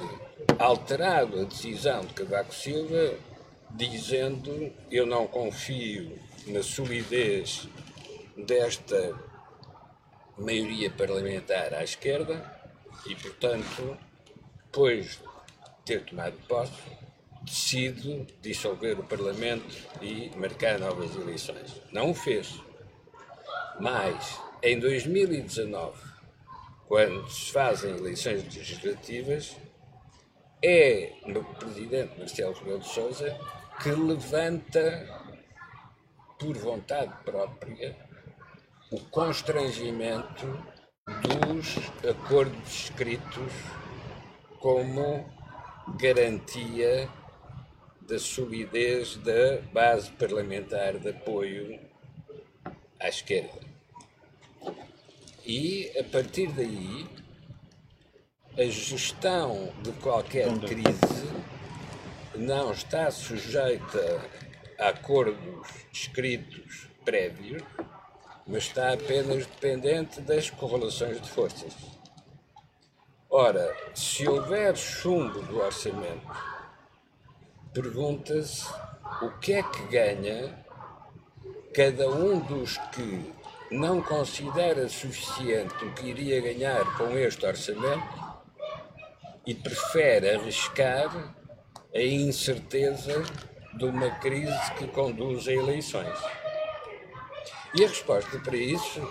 [0.59, 3.15] alterado a decisão de Cavaco Silva,
[3.71, 7.67] dizendo eu não confio na solidez
[8.35, 9.17] desta
[10.37, 12.43] maioria parlamentar à esquerda
[13.07, 13.97] e, portanto,
[14.65, 16.73] depois de ter tomado posse,
[17.43, 21.81] decido dissolver o Parlamento e marcar novas eleições.
[21.91, 22.59] Não o fez.
[23.79, 26.12] Mas, em 2019,
[26.93, 29.57] quando se fazem eleições legislativas,
[30.61, 33.35] é o presidente Marcelo Rebelo de Sousa
[33.81, 35.31] que levanta,
[36.37, 37.97] por vontade própria,
[38.91, 40.45] o constrangimento
[41.23, 41.77] dos
[42.07, 43.51] acordos escritos
[44.59, 45.27] como
[45.99, 47.09] garantia
[48.01, 51.79] da solidez da base parlamentar de apoio
[52.99, 53.62] à esquerda.
[55.45, 57.05] E, a partir daí,
[58.57, 61.27] a gestão de qualquer crise
[62.35, 64.21] não está sujeita
[64.79, 67.61] a acordos escritos prévios,
[68.47, 71.73] mas está apenas dependente das correlações de forças.
[73.29, 76.53] Ora, se houver chumbo do orçamento
[77.73, 78.65] pergunta-se
[79.21, 80.63] o que é que ganha
[81.73, 83.33] cada um dos que
[83.73, 88.23] não considera suficiente o que iria ganhar com este orçamento
[89.47, 91.35] e prefere arriscar
[91.93, 93.23] a incerteza
[93.75, 96.19] de uma crise que conduz a eleições.
[97.75, 99.01] E a resposta para isso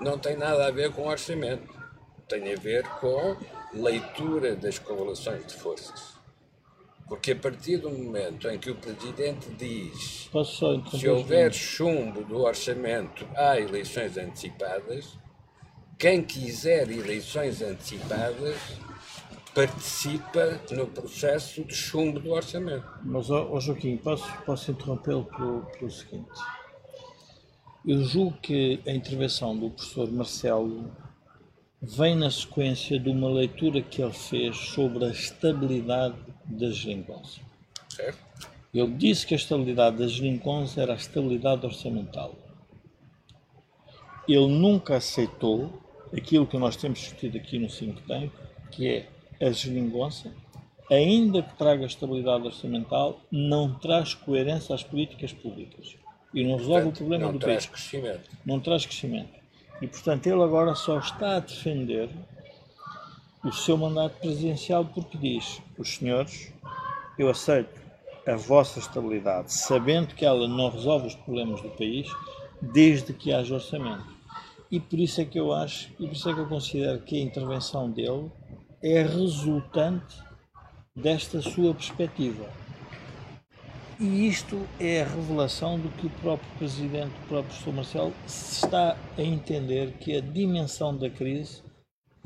[0.00, 1.72] não tem nada a ver com orçamento,
[2.28, 3.36] tem a ver com
[3.72, 6.17] leitura das correlações de forças.
[7.08, 10.30] Porque a partir do momento em que o Presidente diz
[10.98, 15.18] se houver chumbo do orçamento, há eleições antecipadas,
[15.98, 18.56] quem quiser eleições antecipadas
[19.54, 22.86] participa no processo de chumbo do orçamento.
[23.02, 26.28] Mas, ó, ó Joaquim, posso, posso interrompê-lo pelo, pelo seguinte.
[27.84, 30.92] Eu julgo que a intervenção do professor Marcelo
[31.80, 36.16] vem na sequência de uma leitura que ele fez sobre a estabilidade
[36.48, 37.40] da geringonça.
[37.88, 38.18] Certo?
[38.72, 42.34] Ele disse que a estabilidade da geringonça era a estabilidade orçamental.
[44.28, 45.72] Ele nunca aceitou
[46.12, 48.30] aquilo que nós temos discutido aqui no Think Tank,
[48.70, 49.08] que é
[49.40, 50.32] a geringonça,
[50.90, 55.96] ainda que traga estabilidade orçamental, não traz coerência às políticas públicas
[56.34, 58.30] e não resolve Portanto, o problema não do traz país crescimento.
[58.44, 59.38] não traz crescimento.
[59.80, 62.10] E, portanto, ele agora só está a defender
[63.48, 66.52] o seu mandato presidencial porque diz: os senhores,
[67.18, 67.80] eu aceito
[68.26, 72.06] a vossa estabilidade, sabendo que ela não resolve os problemas do país,
[72.60, 74.06] desde que haja orçamento.
[74.70, 77.16] E por isso é que eu acho, e por isso é que eu considero que
[77.16, 78.30] a intervenção dele
[78.82, 80.16] é resultante
[80.94, 82.44] desta sua perspectiva.
[83.98, 88.64] E isto é a revelação do que o próprio Presidente, o próprio Professor Marcelo, se
[88.64, 91.62] está a entender que a dimensão da crise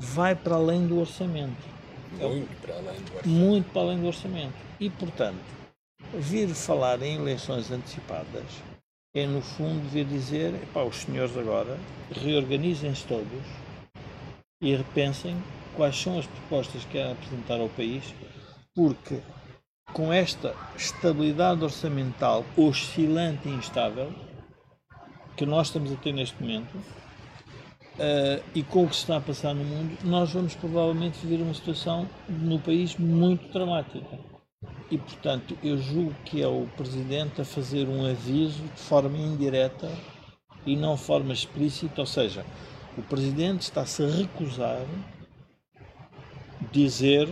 [0.03, 1.73] vai para além do orçamento.
[2.11, 3.29] Muito para além do orçamento.
[3.29, 4.53] Muito para além do orçamento.
[4.79, 5.39] E, portanto,
[6.13, 8.43] vir falar em eleições antecipadas
[9.15, 11.77] é, no fundo, vir dizer: epá, os senhores agora
[12.11, 13.43] reorganizem-se todos
[14.61, 15.37] e repensem
[15.75, 18.03] quais são as propostas que querem apresentar ao país,
[18.75, 19.19] porque
[19.93, 24.13] com esta estabilidade orçamental oscilante e instável
[25.37, 26.73] que nós estamos a ter neste momento
[27.99, 31.41] eh, e com o que se está a passar no mundo, nós vamos provavelmente viver
[31.41, 34.19] uma situação no país muito dramática.
[34.89, 39.89] E, portanto, eu julgo que é o Presidente a fazer um aviso de forma indireta
[40.65, 42.45] e não de forma explícita, ou seja,
[42.97, 44.85] o Presidente está-se a recusar
[46.71, 47.27] dizer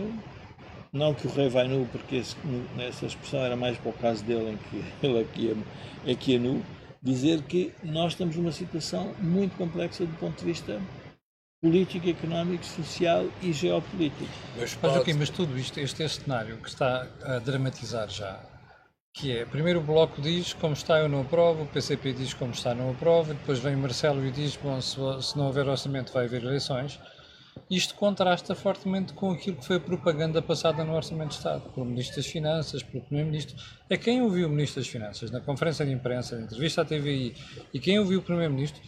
[0.92, 2.36] não que o rei vai nu, porque esse,
[2.78, 5.56] essa expressão era mais para o caso dele, em que ele aqui
[6.06, 6.62] é, aqui é nu,
[7.02, 10.80] dizer que nós estamos numa situação muito complexa do ponto de vista
[11.60, 14.30] político, económico, social e geopolítico.
[14.56, 18.08] Mas Mas, pode, Joaquim, mas tudo isto, este é o cenário que está a dramatizar
[18.08, 18.40] já,
[19.14, 22.52] que é, primeiro o Bloco diz como está eu não aprovo, o PCP diz como
[22.52, 26.24] está não aprovo, depois vem Marcelo e diz, bom, se, se não houver orçamento vai
[26.24, 26.98] haver eleições.
[27.72, 31.86] Isto contrasta fortemente com aquilo que foi a propaganda passada no Orçamento de Estado, pelo
[31.86, 33.56] Ministro das Finanças, pelo Primeiro-Ministro.
[33.88, 37.34] É quem ouviu o Ministro das Finanças na conferência de imprensa, na entrevista à TVI,
[37.72, 38.78] e quem ouviu o Primeiro-Ministro,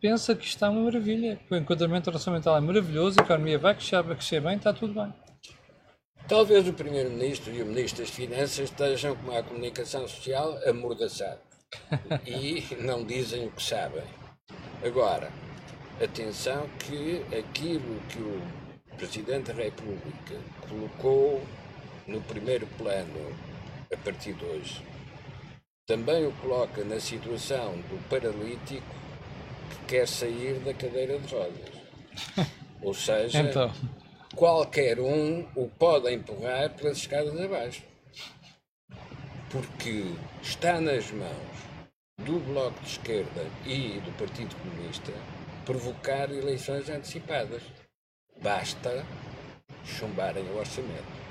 [0.00, 4.02] pensa que está uma maravilha, que o enquadramento orçamental é maravilhoso, a economia vai crescer,
[4.02, 5.12] vai crescer bem, está tudo bem.
[6.26, 11.44] Talvez o Primeiro-Ministro e o Ministro das Finanças estejam, como a comunicação social, amordaçados
[12.26, 14.04] e não dizem o que sabem.
[14.82, 15.30] Agora,
[16.00, 21.42] atenção que aquilo que o Presidente da República colocou
[22.06, 23.34] no primeiro plano
[23.92, 24.82] a partir de hoje,
[25.86, 28.86] também o coloca na situação do paralítico
[29.70, 31.82] que quer sair da cadeira de rodas.
[32.82, 33.72] Ou seja, Então,
[34.34, 37.82] qualquer um o pode empurrar pelas escadas abaixo.
[39.50, 40.04] Porque
[40.40, 41.52] está nas mãos
[42.18, 45.12] do Bloco de Esquerda e do Partido Comunista
[45.64, 47.62] provocar eleições antecipadas.
[48.40, 49.04] Basta
[49.84, 51.22] chumbarem o orçamento.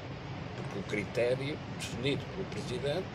[0.56, 3.08] Porque o critério definido pelo Presidente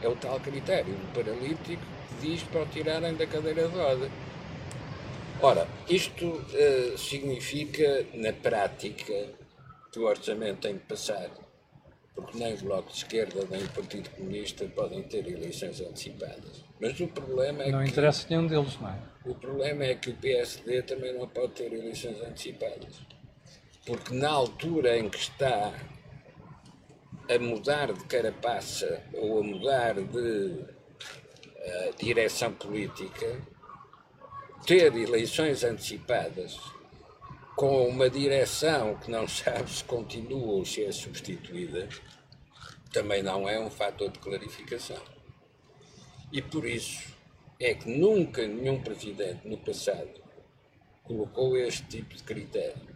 [0.00, 4.10] é o tal critério do paralítico que diz para o tirarem da cadeira de roda.
[5.40, 9.28] Ora, isto eh, significa, na prática,
[9.92, 11.30] que o orçamento tem de passar,
[12.14, 16.64] porque nem o Bloco de Esquerda nem o Partido Comunista podem ter eleições antecipadas.
[16.80, 19.11] Mas o problema é não que interessa nenhum deles, não é?
[19.24, 23.00] O problema é que o PSD também não pode ter eleições antecipadas.
[23.86, 25.72] Porque na altura em que está
[27.28, 30.64] a mudar de carapaça ou a mudar de
[31.56, 33.40] eh, direção política,
[34.66, 36.58] ter eleições antecipadas
[37.54, 41.88] com uma direção que não sabe se continua ou se é substituída,
[42.92, 45.00] também não é um fator de clarificação.
[46.32, 47.11] E por isso
[47.64, 50.20] é que nunca nenhum presidente no passado
[51.02, 52.92] colocou este tipo de critério.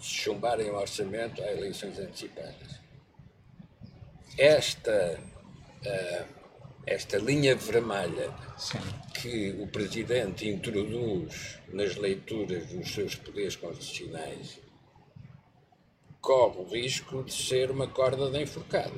[0.00, 2.80] Se chumbarem o orçamento, há eleições antecipadas.
[4.36, 5.20] Esta,
[5.86, 6.24] ah,
[6.86, 8.78] esta linha vermelha Sim.
[9.14, 14.60] que o Presidente introduz nas leituras dos seus poderes constitucionais
[16.22, 18.94] corre o risco de ser uma corda de enforcado.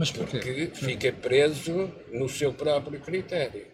[0.00, 0.10] Mas?
[0.10, 3.66] Porque fica preso no seu próprio critério.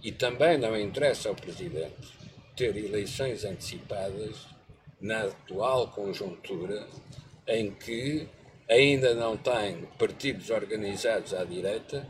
[0.00, 2.16] E também não interessa ao Presidente
[2.54, 4.46] ter eleições antecipadas
[5.00, 6.86] na atual conjuntura
[7.48, 8.28] em que
[8.70, 12.06] ainda não tem partidos organizados à direita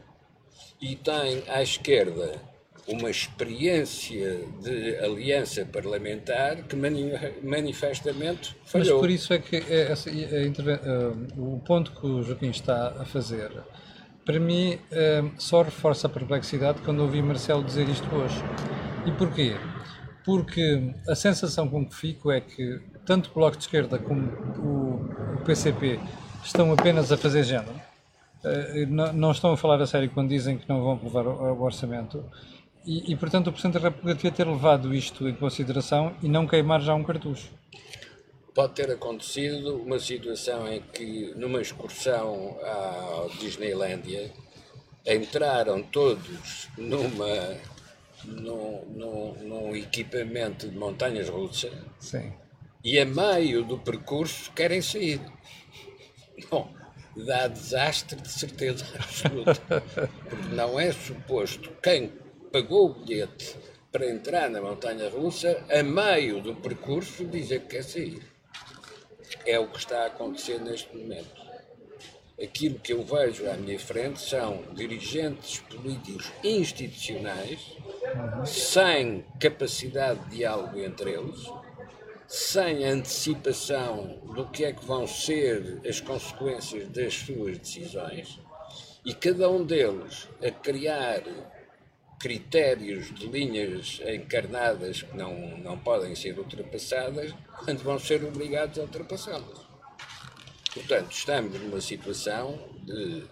[0.78, 2.38] e tem à esquerda
[2.88, 8.92] uma experiência de aliança parlamentar que mani manifestamente falhou.
[8.92, 10.10] Mas por isso é que é essa,
[11.36, 13.50] o ponto que o Joaquim está a fazer,
[14.24, 14.78] para mim,
[15.38, 18.42] só reforça a perplexidade quando ouvi Marcelo dizer isto hoje.
[19.06, 19.56] E porquê?
[20.24, 24.26] Porque a sensação com que fico é que tanto o Bloco de Esquerda como
[24.58, 26.00] o, PCP
[26.44, 27.80] estão apenas a fazer género.
[29.14, 32.24] Não estão a falar a sério quando dizem que não vão aprovar o orçamento
[32.86, 36.46] e, e, portanto, o Presidente da República devia ter levado isto em consideração e não
[36.46, 37.50] queimar já um cartucho.
[38.54, 44.32] Pode ter acontecido uma situação em que, numa excursão à Disneylandia,
[45.04, 47.56] entraram todos numa,
[48.24, 51.72] num, num, num equipamento de montanhas russas
[52.84, 55.20] e, a meio do percurso, querem sair.
[56.48, 56.72] Bom,
[57.16, 59.82] dá desastre de certeza absoluta.
[60.30, 62.12] Porque não é suposto quem
[62.56, 63.54] pagou o bilhete
[63.92, 68.22] para entrar na montanha russa, a meio do percurso dizer que quer sair.
[69.44, 71.36] É o que está a acontecer neste momento.
[72.42, 77.76] Aquilo que eu vejo à minha frente são dirigentes políticos institucionais
[78.46, 81.44] sem capacidade de diálogo entre eles,
[82.26, 88.40] sem antecipação do que é que vão ser as consequências das suas decisões,
[89.04, 91.22] e cada um deles a criar
[92.18, 98.82] critérios de linhas encarnadas que não, não podem ser ultrapassadas quando vão ser obrigados a
[98.82, 99.66] ultrapassá-las.
[100.72, 103.24] Portanto, estamos numa situação de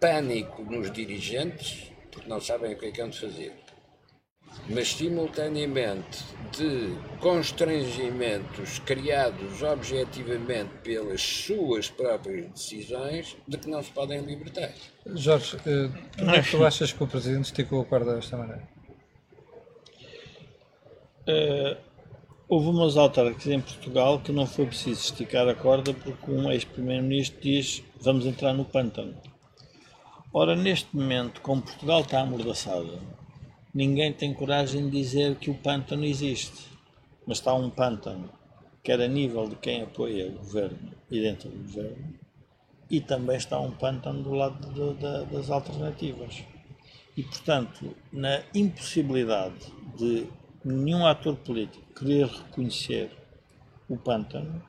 [0.00, 3.52] pânico nos dirigentes, porque não sabem o que é que hão de fazer
[4.70, 6.24] mas simultaneamente
[6.56, 14.72] de constrangimentos criados objetivamente pelas suas próprias decisões de que não se podem libertar.
[15.14, 15.56] Jorge,
[16.18, 18.68] como é que tu achas que o Presidente esticou a corda desta maneira?
[21.28, 21.76] Uh,
[22.48, 27.40] houve umas autárquicas em Portugal que não foi preciso esticar a corda porque um ex-primeiro-ministro
[27.40, 29.16] diz vamos entrar no pântano.
[30.32, 33.00] Ora, neste momento, como Portugal está amordaçado,
[33.74, 36.68] ninguém tem coragem de dizer que o pântano existe.
[37.26, 38.30] Mas está um pântano,
[38.82, 42.14] quer a nível de quem apoia o governo e dentro do governo,
[42.90, 46.42] e também está um pântano do lado de, de, das alternativas.
[47.16, 50.26] E, portanto, na impossibilidade de
[50.64, 53.10] nenhum ator político querer reconhecer
[53.88, 54.62] o pântano,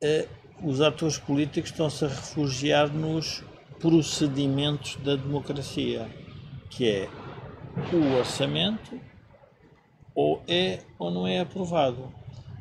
[0.00, 0.28] eh,
[0.62, 3.44] os atores políticos estão-se a refugiar nos
[3.78, 6.08] procedimentos da democracia,
[6.70, 7.08] que é
[7.92, 9.00] o orçamento
[10.14, 12.12] ou é ou não é aprovado.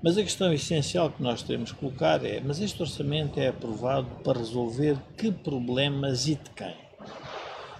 [0.01, 4.07] Mas a questão essencial que nós temos que colocar é: mas este orçamento é aprovado
[4.23, 6.75] para resolver que problemas e de quem?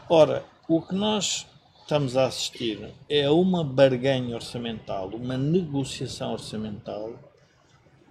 [0.10, 1.46] Ora, o que nós
[1.82, 7.14] estamos a assistir é uma barganha orçamental, uma negociação orçamental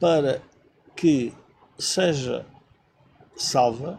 [0.01, 0.41] para
[0.95, 1.33] que
[1.79, 2.47] seja
[3.35, 3.99] salva,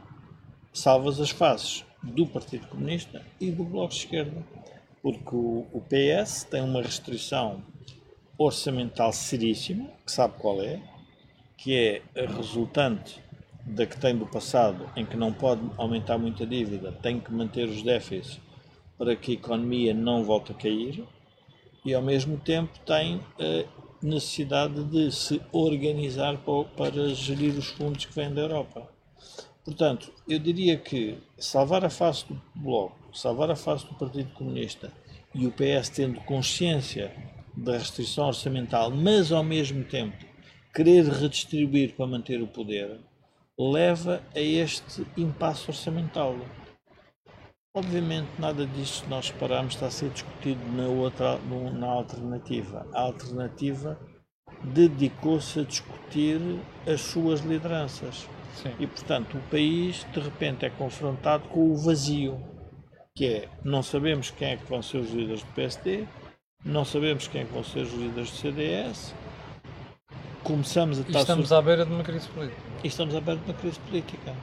[0.73, 4.43] salvas as faces do Partido Comunista e do Bloco de Esquerda
[5.13, 7.63] porque o, PS tem uma restrição
[8.37, 10.81] orçamental seríssima, que sabe qual é,
[11.55, 13.23] que é a resultante
[13.65, 17.69] da que tem do passado, em que não pode aumentar muita dívida, tem que manter
[17.69, 18.37] os déficits
[18.97, 21.05] para que a economia não volte a cair,
[21.85, 26.37] e ao mesmo tempo tem a necessidade de se organizar
[26.75, 28.89] para gerir os fundos que vêm da Europa.
[29.67, 34.93] Portanto, eu diria que salvar a face do Bloco salvar a face do Partido Comunista
[35.35, 37.13] e o PS tendo consciência
[37.53, 40.15] da restrição orçamental, mas ao mesmo tempo
[40.73, 42.97] querer redistribuir para manter o poder,
[43.59, 46.37] leva a este impasse orçamental.
[47.75, 51.37] Obviamente, nada disto, se nós repararmos, está a ser discutido na, outra,
[51.73, 52.87] na alternativa.
[52.93, 53.99] A alternativa
[54.63, 56.39] dedicou-se a discutir
[56.87, 58.29] as suas lideranças.
[58.61, 58.73] Sim.
[58.79, 62.41] E, portanto, o país, de repente, é confrontado com o vazio
[63.17, 66.05] que é não sabemos quem é que vão ser os líderes do PSD,
[66.63, 69.15] não sabemos quem é que vão ser os líderes do CDS.
[70.43, 71.17] Começamos a estar.
[71.17, 71.57] E estamos sur...
[71.57, 72.61] à beira de uma crise política.
[72.83, 74.35] E estamos à beira de uma crise política.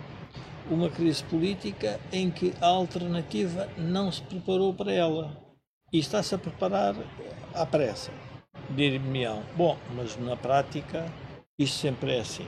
[0.68, 5.40] Uma crise política em que a alternativa não se preparou para ela.
[5.92, 6.96] E está-se a preparar
[7.54, 8.10] à pressa.
[8.70, 11.06] dir-me-ão, bom, mas na prática
[11.56, 12.46] isto sempre é assim.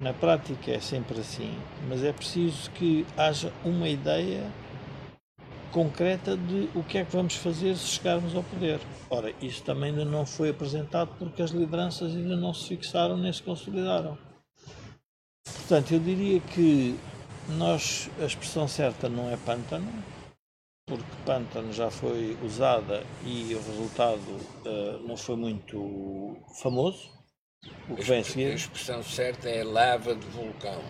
[0.00, 1.52] Na prática é sempre assim,
[1.88, 4.48] mas é preciso que haja uma ideia
[5.72, 8.78] concreta de o que é que vamos fazer se chegarmos ao poder.
[9.10, 13.32] Ora, isso também ainda não foi apresentado porque as lideranças ainda não se fixaram nem
[13.32, 14.16] se consolidaram.
[15.44, 16.96] Portanto, eu diria que
[17.48, 19.90] nós, a expressão certa não é pântano,
[20.86, 24.20] porque pântano já foi usada e o resultado
[24.64, 27.17] uh, não foi muito famoso.
[27.88, 28.52] O que vem a seguir.
[28.52, 30.82] A expressão certa é lava de vulcão.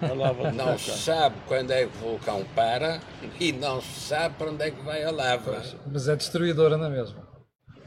[0.00, 0.78] Lava de não vulcão.
[0.78, 3.00] se sabe quando é que o vulcão para
[3.40, 5.52] e não se sabe para onde é que vai a lava.
[5.52, 7.26] Pois, mas é destruidora na mesma.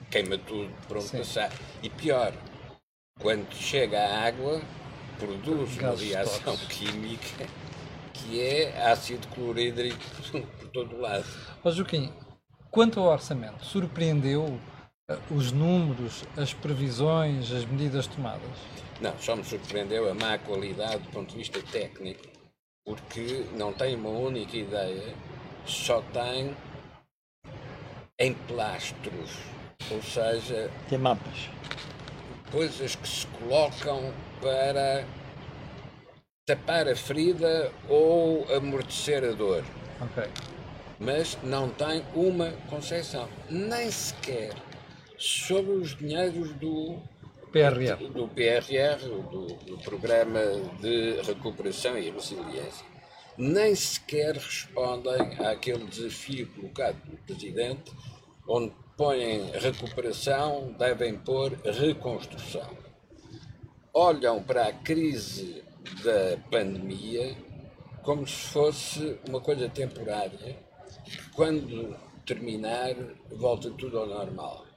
[0.10, 1.50] Queima tudo por onde passar.
[1.82, 2.34] E pior,
[3.20, 4.62] quando chega a água,
[5.18, 7.48] produz uma reação química
[8.14, 9.98] que é ácido clorídrico
[10.60, 11.26] por todo o lado.
[11.64, 12.12] Ó Joaquim,
[12.70, 14.60] quanto ao orçamento, surpreendeu
[15.30, 18.42] os números, as previsões, as medidas tomadas?
[19.00, 22.22] Não, só me surpreendeu a má qualidade do ponto de vista técnico,
[22.86, 25.16] porque não tem uma única ideia,
[25.66, 26.56] só tem
[28.20, 29.32] em plastros,
[29.90, 31.50] ou seja, tem mapas,
[32.52, 35.04] coisas que se colocam para
[36.46, 39.64] tapar a ferida ou amortecer a dor.
[40.00, 40.24] Ok.
[41.00, 44.54] Mas não tem uma concepção, nem sequer
[45.22, 46.98] sobre os dinheiros do
[47.52, 50.40] PRR, do, PRR do, do Programa
[50.80, 52.86] de Recuperação e Resiliência.
[53.38, 57.92] Nem sequer respondem àquele desafio colocado pelo Presidente,
[58.48, 62.70] onde põem recuperação, devem pôr reconstrução.
[63.94, 65.64] Olham para a crise
[66.04, 67.36] da pandemia
[68.02, 70.58] como se fosse uma coisa temporária,
[71.06, 71.96] que quando
[72.26, 72.96] terminar
[73.30, 74.71] volta tudo ao normal.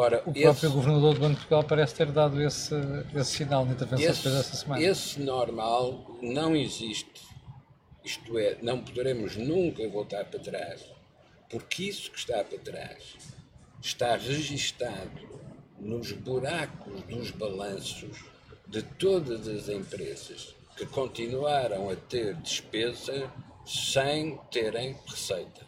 [0.00, 2.72] Ora, o próprio esse, governador do Banco de Portugal parece ter dado esse,
[3.16, 4.80] esse sinal de intervenção esse, esta semana.
[4.80, 7.26] Esse normal não existe.
[8.04, 10.84] Isto é, não poderemos nunca voltar para trás,
[11.50, 13.16] porque isso que está para trás
[13.82, 15.42] está registado
[15.80, 18.24] nos buracos dos balanços
[18.68, 23.28] de todas as empresas que continuaram a ter despesa
[23.66, 25.66] sem terem receita.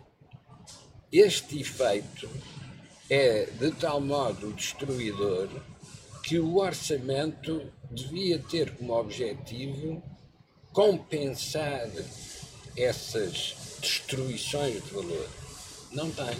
[1.10, 2.30] Este efeito
[3.11, 5.48] é de tal modo destruidor
[6.22, 10.00] que o orçamento devia ter como objetivo
[10.72, 11.90] compensar
[12.76, 15.28] essas destruições de valor.
[15.90, 16.38] Não tem.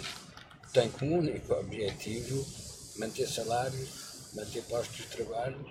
[0.71, 2.45] Tem como único objetivo
[2.95, 3.89] manter salários,
[4.33, 5.65] manter postos de trabalho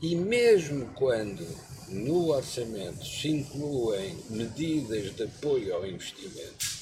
[0.00, 1.44] e mesmo quando
[1.88, 6.75] no orçamento se incluem medidas de apoio ao investimento,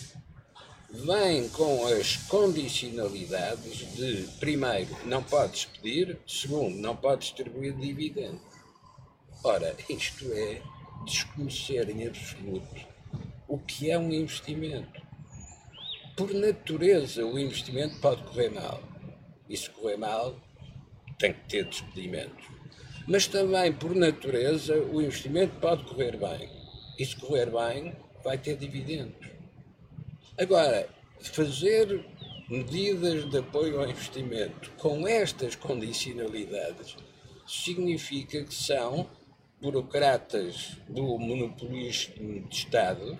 [0.94, 8.40] vem com as condicionalidades de, primeiro, não podes pedir, segundo, não podes distribuir dividendo.
[9.42, 10.62] Ora, isto é
[11.04, 12.86] desconhecer em absoluto
[13.48, 15.02] o que é um investimento.
[16.16, 18.80] Por natureza, o investimento pode correr mal.
[19.48, 20.36] E se correr mal,
[21.18, 22.46] tem que ter despedimentos.
[23.06, 26.48] Mas também, por natureza, o investimento pode correr bem.
[26.96, 29.33] E se correr bem, vai ter dividendos.
[30.36, 30.88] Agora,
[31.20, 32.04] fazer
[32.48, 36.96] medidas de apoio ao investimento com estas condicionalidades
[37.46, 39.08] significa que são
[39.62, 43.16] burocratas do monopolismo de Estado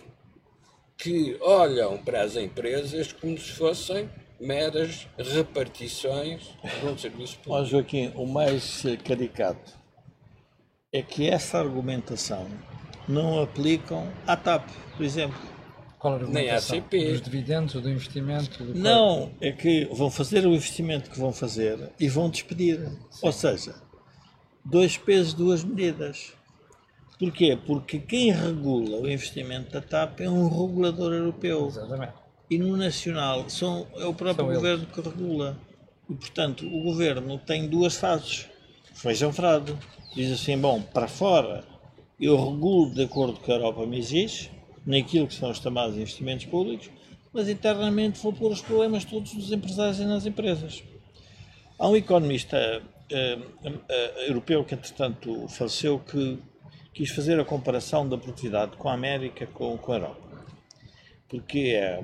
[0.96, 4.10] que olham para as empresas como se fossem
[4.40, 6.50] meras repartições
[6.80, 7.52] de um serviço público.
[7.54, 9.72] Ó Joaquim, o mais caricato
[10.92, 12.46] é que essa argumentação
[13.08, 15.53] não aplicam à TAP, por exemplo.
[16.05, 17.12] Qual a Nem a ACP.
[17.12, 18.62] Dos dividendos, do investimento?
[18.62, 22.78] Do não, é que vão fazer o investimento que vão fazer e vão despedir.
[23.11, 23.20] Sim.
[23.22, 23.74] Ou seja,
[24.62, 26.34] dois pesos, duas medidas.
[27.18, 27.59] Porquê?
[27.66, 31.68] Porque quem regula o investimento da TAP é um regulador europeu.
[31.68, 32.12] Exatamente.
[32.50, 34.94] E no nacional são, é o próprio são governo eles.
[34.94, 35.57] que regula.
[36.11, 38.46] E, portanto, o governo tem duas fases.
[38.92, 39.78] Feijão frado.
[40.14, 41.64] Diz assim, bom, para fora
[42.20, 44.50] eu regulo de acordo com o que a Europa me exige,
[44.87, 46.91] naquilo que são os chamados investimentos públicos,
[47.32, 50.82] mas internamente vou pôr os problemas todos dos empresários e nas empresas.
[51.78, 52.82] Há um economista
[53.12, 56.39] uh, uh, europeu que, entretanto, faleceu, que
[56.93, 60.22] quis fazer a comparação da produtividade com a América com, com a Europa.
[61.28, 62.01] Porque é,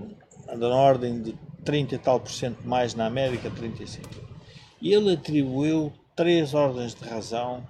[0.49, 4.09] anda na ordem de 30 e tal por cento mais na América, 35.
[4.83, 7.64] E ele atribuiu três ordens de razão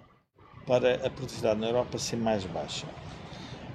[0.66, 2.86] para a produtividade na Europa ser mais baixa.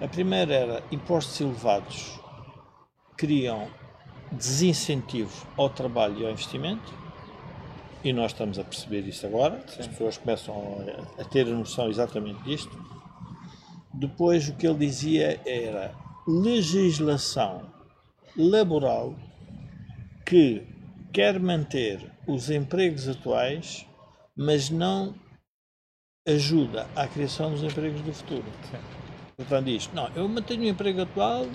[0.01, 2.19] A primeira era impostos elevados
[3.15, 3.69] criam
[4.31, 6.93] desincentivo ao trabalho e ao investimento.
[8.03, 10.85] e nós estamos a perceber isso agora, as pessoas começam
[11.17, 12.77] a, a ter a noção exatamente disto.
[13.91, 15.95] Depois, o que ele dizia era
[16.27, 17.63] legislação
[18.37, 19.15] laboral
[20.25, 20.67] que
[21.11, 23.87] quer manter os empregos atuais,
[24.35, 25.15] mas não
[26.27, 28.45] ajuda à criação dos empregos do futuro.
[28.69, 29.04] Sim.
[29.37, 31.45] Portanto, diz: não, eu mantenho o emprego atual,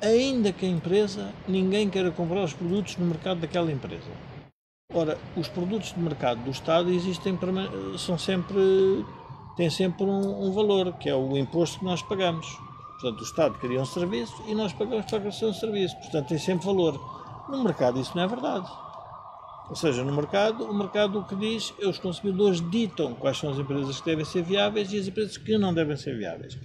[0.00, 4.10] ainda que a empresa ninguém queira comprar os produtos no mercado daquela empresa.
[4.94, 7.38] Ora, os produtos de mercado do Estado existem,
[7.96, 9.04] são sempre,
[9.56, 12.46] têm sempre um, um, valor, que é o imposto que nós pagamos.
[13.00, 15.96] Portanto, o Estado cria um serviço e nós pagamos para criação do serviço.
[15.96, 17.00] Portanto, tem sempre valor.
[17.48, 18.68] No mercado isso não é verdade.
[19.70, 23.50] Ou seja, no mercado, o mercado o que diz é os consumidores ditam quais são
[23.50, 26.58] as empresas que devem ser viáveis e as empresas que não devem ser viáveis.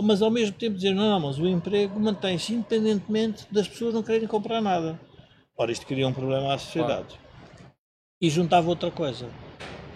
[0.00, 4.26] Mas ao mesmo tempo dizer, não, mas o emprego mantém-se independentemente das pessoas não quererem
[4.26, 4.98] comprar nada.
[5.56, 7.08] Ora, isto cria um problema à sociedade.
[7.08, 7.72] Claro.
[8.20, 9.28] E juntava outra coisa,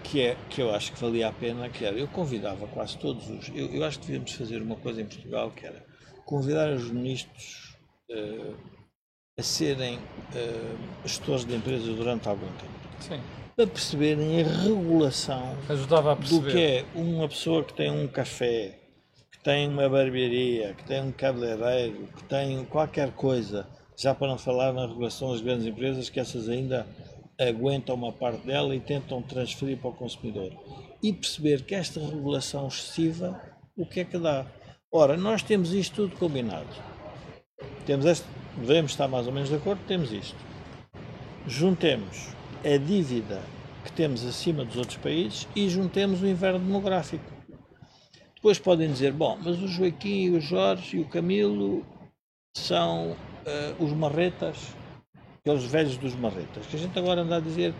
[0.02, 3.28] que é que eu acho que valia a pena, que era, eu convidava quase todos
[3.30, 3.48] os.
[3.48, 5.84] Eu, eu acho que devíamos fazer uma coisa em Portugal, que era
[6.24, 7.76] convidar os ministros
[8.10, 8.54] uh,
[9.38, 12.72] a serem uh, gestores de empresas durante algum tempo.
[13.00, 13.20] Sim.
[13.54, 15.56] Para perceberem a regulação
[16.28, 18.78] do que é uma pessoa que tem um café,
[19.46, 23.64] tem uma barbearia, que tem um cabeleireiro, que tem qualquer coisa,
[23.96, 26.84] já para não falar na regulação das grandes empresas, que essas ainda
[27.38, 30.50] aguentam uma parte dela e tentam transferir para o consumidor.
[31.00, 33.40] E perceber que esta regulação excessiva,
[33.76, 34.46] o que é que dá?
[34.90, 36.66] Ora, nós temos isto tudo combinado.
[37.86, 38.26] Temos este,
[38.56, 40.34] devemos estar mais ou menos de acordo, temos isto.
[41.46, 42.30] Juntemos
[42.64, 43.40] a dívida
[43.84, 47.35] que temos acima dos outros países e juntemos o inverno demográfico.
[48.36, 51.84] Depois podem dizer, bom, mas o Joaquim, o Jorge e o Camilo
[52.56, 54.74] são uh, os marretas
[55.46, 57.72] aqueles velhos dos marretas, que a gente agora anda a dizer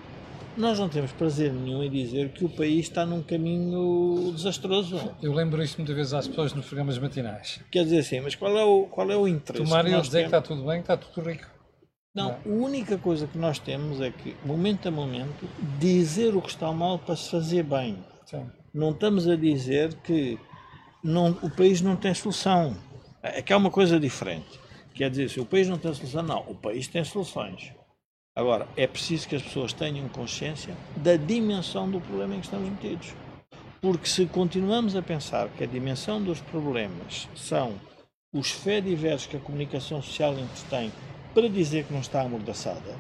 [0.57, 5.15] nós não temos prazer nenhum em dizer que o país está num caminho desastroso.
[5.21, 7.61] Eu lembro isto muitas vezes às pessoas nos programas matinais.
[7.71, 9.65] Quer dizer assim, mas qual é o, qual é o interesse?
[9.65, 11.47] Tomar eu dizer que está tudo bem, que está tudo rico.
[12.15, 15.47] Não, não, a única coisa que nós temos é que, momento a momento,
[15.79, 17.99] dizer o que está mal para se fazer bem.
[18.25, 18.51] Sim.
[18.77, 20.39] Não estamos a dizer que
[21.03, 22.77] não, o país não tem solução.
[23.23, 24.61] É que é uma coisa diferente.
[24.93, 27.73] Quer dizer, se o país não tem solução, não, o país tem soluções.
[28.37, 32.69] Agora, é preciso que as pessoas tenham consciência da dimensão do problema em que estamos
[32.69, 33.15] metidos.
[33.81, 37.81] Porque se continuamos a pensar que a dimensão dos problemas são
[38.31, 40.93] os fediveres que a comunicação social entretém
[41.33, 42.95] para dizer que não está amordaçada,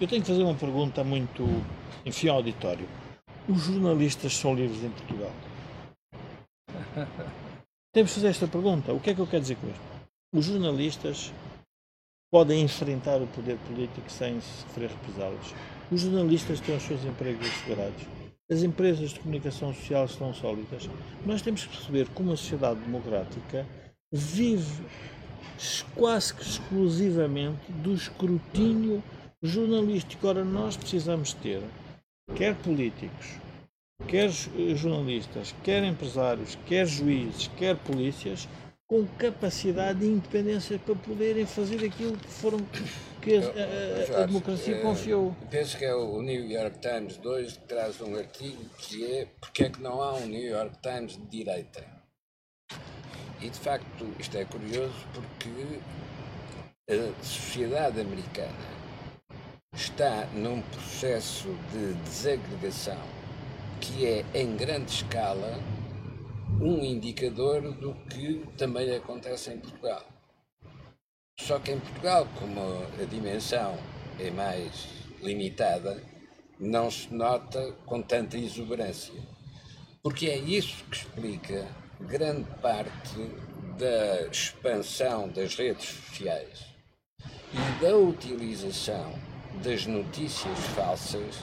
[0.00, 1.44] eu tenho que fazer uma pergunta muito,
[2.06, 2.88] enfim, auditório.
[3.48, 5.32] Os jornalistas são livres em Portugal?
[7.92, 8.92] Temos que fazer esta pergunta.
[8.92, 9.82] O que é que eu quero dizer com isto?
[10.32, 11.32] Os jornalistas
[12.30, 15.54] podem enfrentar o poder político sem sofrer represálias.
[15.90, 18.02] Os jornalistas têm os seus empregos assegurados.
[18.50, 20.90] As empresas de comunicação social estão sólidas.
[21.24, 23.64] Nós temos que perceber que uma sociedade democrática
[24.10, 24.84] vive
[25.94, 29.02] quase que exclusivamente do escrutínio
[29.42, 30.26] jornalístico.
[30.26, 31.62] Ora, nós precisamos ter,
[32.34, 33.26] quer políticos,
[34.08, 34.28] quer
[34.76, 38.48] jornalistas, quer empresários, quer juízes, quer polícias,
[38.86, 42.58] com capacidade e independência para poderem fazer aquilo que foram
[43.20, 45.34] que a, a, a democracia é, confiou.
[45.50, 49.64] Penso que é o New York Times 2 que traz um artigo que é porque
[49.64, 51.84] é que não há um New York Times de direita.
[53.40, 55.80] E de facto isto é curioso porque
[56.88, 58.75] a sociedade americana
[59.76, 62.98] está num processo de desagregação
[63.78, 65.60] que é em grande escala
[66.60, 70.02] um indicador do que também acontece em Portugal.
[71.38, 72.60] Só que em Portugal, como
[73.00, 73.78] a dimensão
[74.18, 74.88] é mais
[75.22, 76.02] limitada,
[76.58, 79.20] não se nota com tanta exuberância.
[80.02, 81.68] Porque é isso que explica
[82.00, 83.18] grande parte
[83.78, 86.64] da expansão das redes sociais
[87.52, 89.25] e da utilização
[89.62, 91.36] das notícias falsas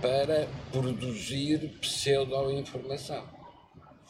[0.00, 3.36] para produzir pseudo-informação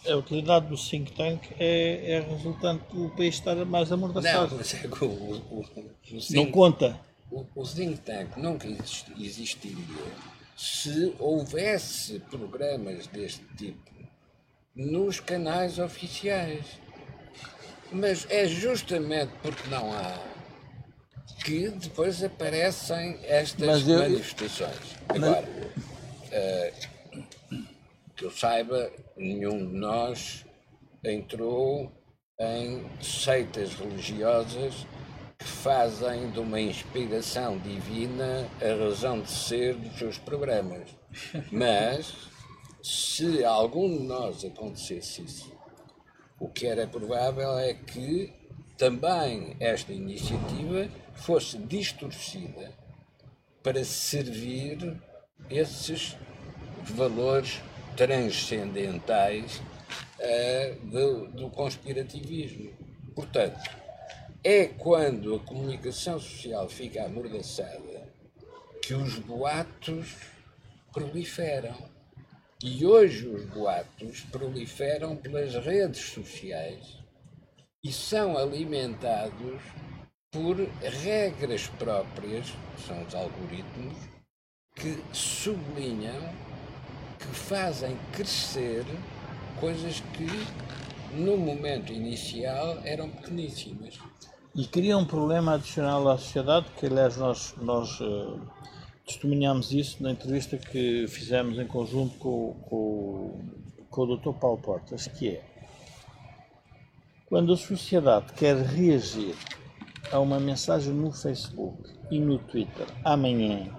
[0.08, 4.50] a utilidade do think tank é, é resultante do país estar mais amordaçado.
[4.50, 7.00] Não, mas é que o, o, o think, não conta.
[7.30, 8.68] O, o think tank nunca
[9.18, 10.04] existiria
[10.56, 13.90] se houvesse programas deste tipo
[14.74, 16.64] nos canais oficiais.
[17.92, 20.18] Mas é justamente porque não há
[21.44, 24.96] que depois aparecem estas eu, manifestações.
[25.08, 26.96] Agora, uh,
[28.16, 30.44] que eu saiba, nenhum de nós
[31.04, 31.92] entrou
[32.38, 34.86] em seitas religiosas
[35.38, 40.88] que fazem de uma inspiração divina a razão de ser dos seus programas.
[41.52, 42.14] Mas,
[42.82, 45.52] se algum de nós acontecesse isso,
[46.40, 48.32] o que era provável é que
[48.76, 52.72] também esta iniciativa fosse distorcida
[53.62, 54.96] para servir
[55.50, 56.16] esses
[56.82, 57.60] valores
[57.96, 59.60] transcendentais
[60.20, 62.72] uh, do, do conspirativismo.
[63.14, 63.70] Portanto,
[64.44, 68.06] é quando a comunicação social fica amordaçada
[68.82, 70.14] que os boatos
[70.92, 71.76] proliferam.
[72.62, 76.98] E hoje os boatos proliferam pelas redes sociais
[77.82, 79.60] e são alimentados
[80.36, 82.52] por regras próprias,
[82.86, 83.96] são os algoritmos,
[84.74, 86.30] que sublinham,
[87.18, 88.84] que fazem crescer
[89.58, 90.26] coisas que
[91.16, 93.98] no momento inicial eram pequeníssimas.
[94.54, 98.38] E cria um problema adicional à sociedade, que aliás nós, nós uh,
[99.06, 103.40] testemunhamos isso na entrevista que fizemos em conjunto com, com,
[103.88, 104.38] com o Dr.
[104.38, 105.42] Paulo Portas, que é
[107.24, 109.34] quando a sociedade quer reagir
[110.12, 113.70] a uma mensagem no Facebook e no Twitter amanhã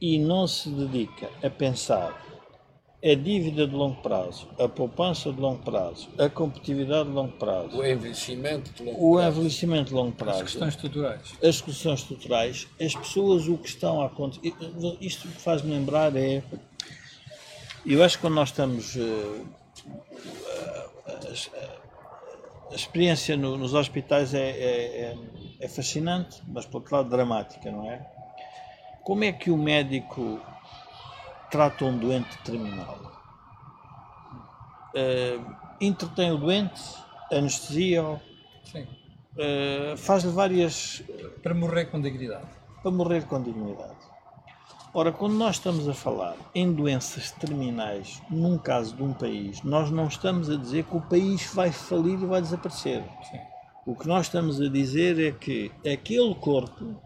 [0.00, 2.24] e não se dedica a pensar
[3.02, 7.76] a dívida de longo prazo, a poupança de longo prazo, a competitividade de longo prazo,
[7.76, 12.00] o envelhecimento de longo o prazo, envelhecimento de longo prazo, as questões estruturais, as questões
[12.00, 14.54] estruturais, as pessoas o que estão a acontecer.
[15.00, 16.42] Isto que faz-me lembrar é.
[17.84, 18.96] Eu acho que quando nós estamos.
[18.96, 19.46] Uh,
[21.06, 21.85] a,
[22.70, 25.16] a, experiência no, nos hospitais é, é, é,
[25.60, 28.06] é fascinante, mas por outro lado dramática, não é?
[29.02, 30.40] Como é que o médico
[31.50, 32.98] trata um doente terminal.
[34.94, 36.82] Uh, entretém o doente,
[37.32, 41.02] anestesia-o, uh, faz-lhe várias.
[41.42, 42.46] Para morrer com dignidade.
[42.82, 44.05] Para morrer com dignidade.
[44.98, 49.90] Ora, quando nós estamos a falar em doenças terminais, num caso de um país, nós
[49.90, 53.04] não estamos a dizer que o país vai falir e vai desaparecer.
[53.30, 53.38] Sim.
[53.84, 56.96] O que nós estamos a dizer é que aquele corpo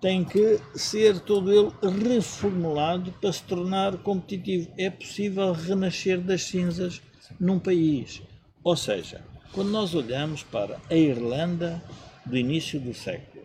[0.00, 1.72] tem que ser todo ele
[2.14, 4.70] reformulado para se tornar competitivo.
[4.78, 7.02] É possível renascer das cinzas
[7.40, 8.22] num país.
[8.62, 9.20] Ou seja,
[9.52, 11.82] quando nós olhamos para a Irlanda
[12.24, 13.42] do início do século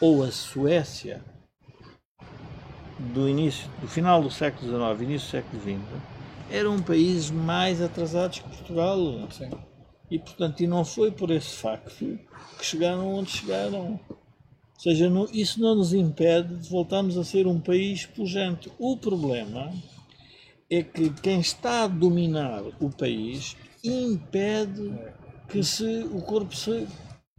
[0.00, 1.22] ou a Suécia
[2.98, 6.02] do início, do final do século XIX, início do século XX,
[6.50, 8.98] eram países mais atrasados que Portugal.
[9.30, 9.50] Sim.
[10.10, 12.18] E portanto, e não foi por esse facto
[12.58, 13.98] que chegaram onde chegaram.
[14.08, 18.70] Ou seja, não, isso não nos impede de voltarmos a ser um país pujante.
[18.78, 19.72] O problema
[20.70, 24.92] é que quem está a dominar o país impede
[25.48, 26.86] que se, o corpo se,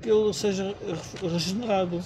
[0.02, 0.76] que ele seja
[1.22, 2.02] regenerado.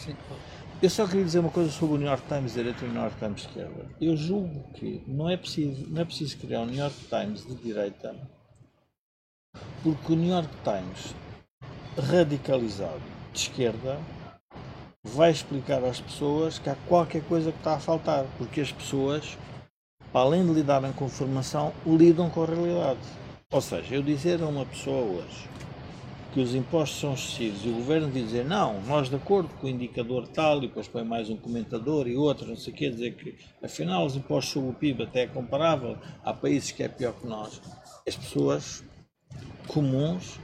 [0.82, 3.02] Eu só queria dizer uma coisa sobre o New York Times direita e o New
[3.04, 3.86] York Times esquerda.
[4.02, 7.54] Eu julgo que não é preciso, não é preciso criar um New York Times de
[7.54, 8.16] direita,
[9.84, 11.14] porque o New York Times
[12.10, 13.00] radicalizado
[13.32, 14.00] de esquerda
[15.04, 19.38] vai explicar às pessoas que há qualquer coisa que está a faltar, porque as pessoas,
[20.12, 23.00] além de lidarem com informação, lidam com a realidade.
[23.52, 25.51] Ou seja, eu dizer a uma pessoa hoje
[26.34, 29.70] que os impostos são excessivos e o governo dizer não, nós de acordo com o
[29.70, 33.16] indicador tal, e depois põe mais um comentador e outro, não sei o quê, dizer
[33.16, 37.14] que afinal os impostos sobre o PIB até é comparável, há países que é pior
[37.14, 37.62] que nós.
[38.08, 38.84] As pessoas
[39.68, 40.40] comuns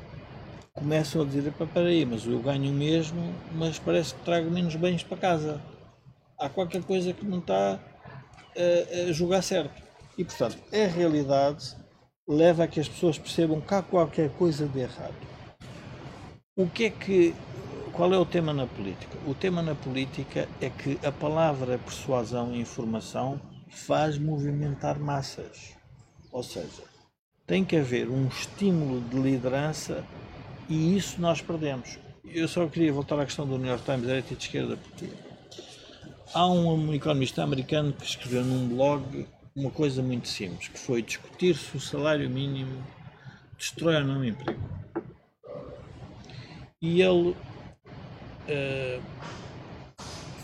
[0.73, 5.03] começam a dizer, para aí, mas eu ganho mesmo, mas parece que trago menos bens
[5.03, 5.61] para casa.
[6.37, 7.79] Há qualquer coisa que não está
[8.55, 9.81] a, a jogar certo.
[10.17, 11.75] E, portanto, a realidade
[12.27, 15.36] leva a que as pessoas percebam que há qualquer coisa de errado.
[16.57, 17.35] O que é que.
[17.93, 19.15] Qual é o tema na política?
[19.27, 23.39] O tema na política é que a palavra persuasão e informação
[23.69, 25.75] faz movimentar massas.
[26.31, 26.81] Ou seja,
[27.45, 30.03] tem que haver um estímulo de liderança
[30.67, 31.99] e isso nós perdemos.
[32.25, 35.09] Eu só queria voltar à questão do New York Times, direita e de esquerda, porque
[36.33, 41.55] há um economista americano que escreveu num blog uma coisa muito simples, que foi discutir
[41.55, 42.83] se o salário mínimo
[43.55, 44.86] destrói ou não o emprego.
[46.81, 49.01] E ele uh,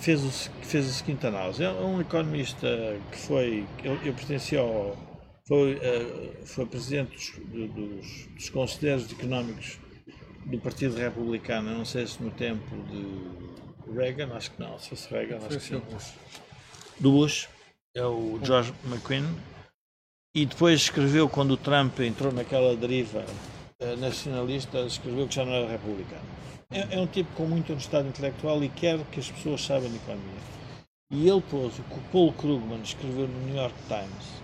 [0.01, 0.31] fez, o,
[0.63, 1.63] fez a seguinte análise.
[1.63, 2.67] É um economista
[3.11, 3.65] que foi.
[3.83, 4.97] Eu, eu pertenci ao.
[5.47, 9.77] Foi, uh, foi presidente dos, dos, dos conselheiros económicos
[10.45, 15.09] do Partido Republicano, não sei se no tempo de Reagan, acho que não, se fosse
[15.09, 15.79] Reagan, acho que sim.
[15.79, 16.13] Bush.
[16.99, 17.49] Do Bush,
[17.95, 19.25] é o George McQueen,
[20.35, 23.25] e depois escreveu, quando o Trump entrou naquela deriva
[23.97, 26.23] nacionalista, escreveu que já não era republicano.
[26.71, 29.97] é, é, um tipo com muita honestidade intelectual e quer que as pessoas saibam de
[29.97, 30.41] economia.
[31.11, 34.41] E ele pôs o que o Paul Krugman escreveu no New York Times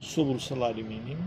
[0.00, 1.22] sobre o salário mínimo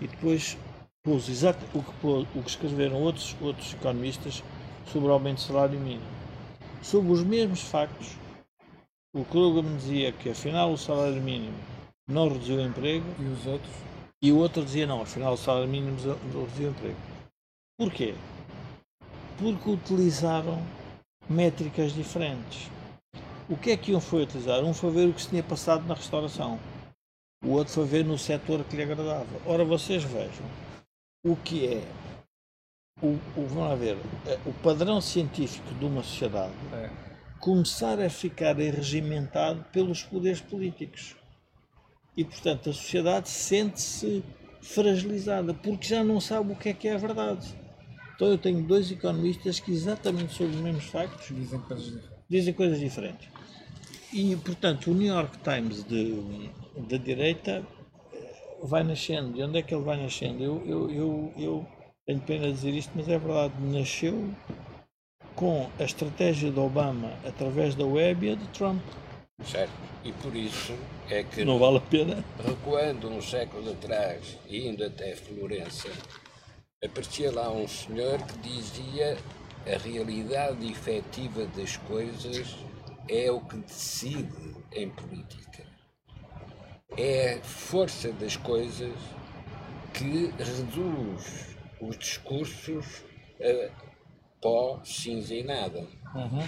[0.00, 0.58] e depois
[1.02, 4.42] pôs exato o que, pôs, o que escreveram outros, outros economistas
[4.92, 6.04] sobre o aumento do salário mínimo.
[6.82, 8.08] Sobre os mesmos factos,
[9.14, 11.56] o Krugman dizia que afinal o salário mínimo
[12.06, 13.72] não reduziu o emprego e os outros
[14.26, 16.96] e o outro dizia não, afinal o salário mínimo reduziu o emprego.
[17.78, 18.14] Porquê?
[19.38, 20.60] Porque utilizaram
[21.30, 22.68] métricas diferentes.
[23.48, 24.64] O que é que um foi utilizar?
[24.64, 26.58] Um foi ver o que se tinha passado na restauração.
[27.44, 29.26] O outro foi ver no setor que lhe agradava.
[29.46, 30.44] Ora, vocês vejam
[31.24, 31.84] o que é
[33.00, 33.96] o, o, vamos lá ver,
[34.26, 36.90] é, o padrão científico de uma sociedade é.
[37.38, 41.14] começar a ficar regimentado pelos poderes políticos.
[42.16, 44.24] E, portanto, a sociedade sente-se
[44.62, 47.54] fragilizada porque já não sabe o que é que é a verdade.
[48.14, 52.16] Então, eu tenho dois economistas que, exatamente sobre os mesmos factos, dizem coisas diferentes.
[52.28, 53.28] Dizem coisas diferentes.
[54.12, 55.84] E, portanto, o New York Times
[56.88, 57.62] da direita
[58.12, 59.38] eh, vai nascendo.
[59.38, 60.42] E onde é que ele vai nascendo?
[60.42, 61.66] Eu, eu, eu, eu
[62.06, 63.52] tenho pena de dizer isto, mas é verdade.
[63.60, 64.30] Nasceu
[65.34, 68.80] com a estratégia de Obama através da web e a de Trump.
[69.44, 69.72] Certo.
[70.04, 70.74] E por isso
[71.10, 71.44] é que.
[71.44, 72.24] Não vale a pena.
[72.42, 75.88] Recuando uns séculos atrás, indo até Florença,
[76.82, 79.16] aparecia lá um senhor que dizia
[79.66, 82.56] a realidade efetiva das coisas
[83.08, 85.64] é o que decide em política.
[86.96, 88.94] É a força das coisas
[89.92, 93.04] que reduz os discursos
[93.40, 93.70] a
[94.40, 95.80] pó, cinza e nada.
[96.14, 96.46] Uhum.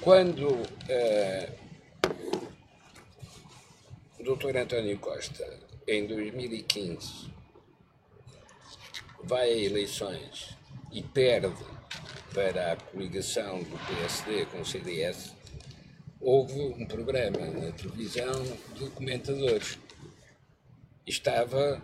[0.00, 0.48] Quando
[4.18, 4.56] o Dr.
[4.56, 7.30] António Costa, em 2015,
[9.22, 10.56] vai a eleições
[10.92, 11.54] e perde
[12.34, 15.34] para a coligação do PSD com o CDS,
[16.20, 18.42] houve um programa na televisão
[18.74, 19.78] de comentadores.
[21.06, 21.82] Estava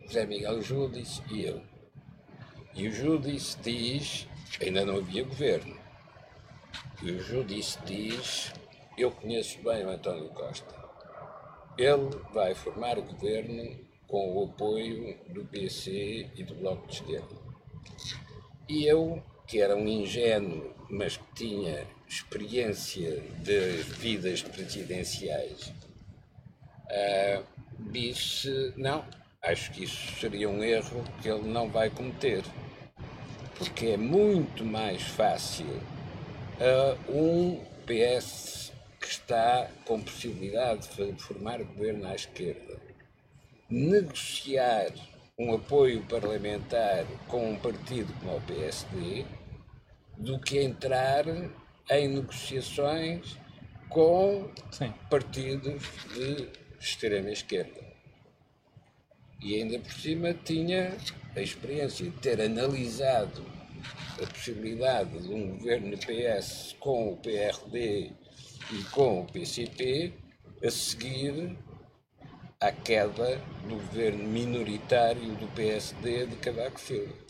[0.00, 1.62] José Miguel Júdice e eu.
[2.74, 4.26] E o Júdice diz,
[4.60, 5.81] ainda não havia governo,
[7.02, 8.52] e o Júdice diz,
[8.96, 10.72] eu conheço bem o António Costa.
[11.76, 13.76] Ele vai formar o governo
[14.06, 17.34] com o apoio do PC e do Bloco de Esquerda.
[18.68, 25.72] E eu que era um ingênuo, mas que tinha experiência de vidas presidenciais,
[26.86, 27.44] uh,
[27.90, 29.04] disse: não,
[29.42, 32.44] acho que isso seria um erro que ele não vai cometer,
[33.58, 35.66] porque é muito mais fácil
[36.60, 42.80] uh, um PS que está com possibilidade de formar governo à esquerda
[43.72, 44.92] negociar
[45.38, 49.24] um apoio parlamentar com um partido como o PSD
[50.18, 51.24] do que entrar
[51.90, 53.38] em negociações
[53.88, 54.92] com Sim.
[55.08, 55.82] partidos
[56.14, 56.48] de
[56.78, 57.80] extrema esquerda.
[59.40, 60.94] E ainda por cima tinha
[61.34, 63.42] a experiência de ter analisado
[64.22, 68.12] a possibilidade de um governo PS com o PRD
[68.72, 70.12] e com o PCP
[70.64, 71.56] a seguir
[72.60, 77.22] à queda do governo minoritário do PSD de Cavaco Silva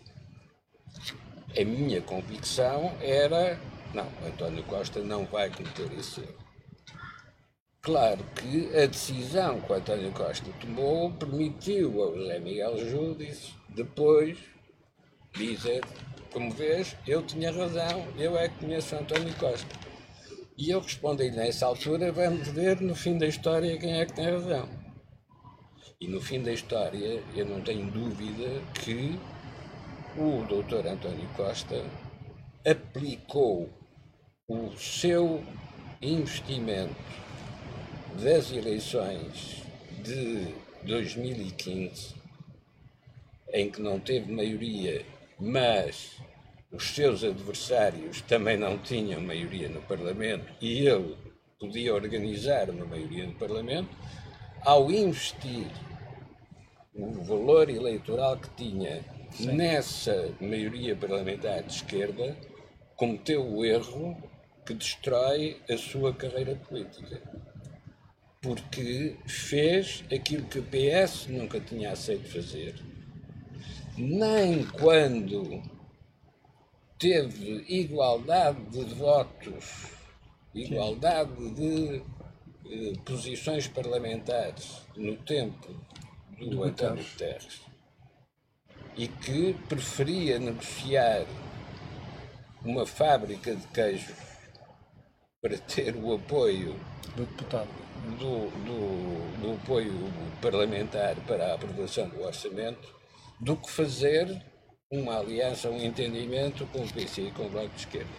[1.59, 3.59] a minha convicção era:
[3.93, 6.43] não, António Costa não vai cometer esse erro.
[7.83, 14.39] Claro que a decisão que o António Costa tomou permitiu ao José Miguel Júdice depois
[15.35, 15.83] dizer:
[16.33, 19.69] como vês, eu tinha razão, eu é que conheço António Costa.
[20.57, 24.31] E eu respondi nessa altura: vamos ver no fim da história quem é que tem
[24.31, 24.69] razão.
[26.01, 29.19] E no fim da história, eu não tenho dúvida que
[30.17, 31.85] o doutor António Costa
[32.65, 33.71] aplicou
[34.49, 35.45] o seu
[36.01, 36.95] investimento
[38.21, 39.63] das eleições
[40.03, 40.53] de
[40.85, 42.15] 2015,
[43.53, 45.05] em que não teve maioria,
[45.43, 46.21] mas
[46.71, 51.17] os seus adversários também não tinham maioria no Parlamento e ele
[51.59, 53.91] podia organizar uma maioria no Parlamento,
[54.63, 55.67] ao investir
[56.95, 59.53] o valor eleitoral que tinha Sim.
[59.53, 62.37] nessa maioria parlamentar de esquerda,
[62.97, 64.17] cometeu o erro
[64.65, 67.21] que destrói a sua carreira política.
[68.41, 72.92] Porque fez aquilo que o PS nunca tinha aceito fazer.
[73.97, 75.63] Nem quando
[76.99, 79.87] teve igualdade de votos,
[80.55, 82.03] igualdade de
[82.71, 85.75] eh, posições parlamentares no tempo
[86.39, 87.61] do, do António Guterres
[88.97, 91.27] e que preferia negociar
[92.65, 94.15] uma fábrica de queijo
[95.43, 96.81] para ter o apoio
[97.15, 97.83] do deputado.
[98.19, 99.93] Do, do, do apoio
[100.41, 103.02] parlamentar para a aprovação do orçamento
[103.43, 104.41] do que fazer
[104.89, 108.11] uma aliança, um entendimento com o PC e com o Bloco de Esquerda.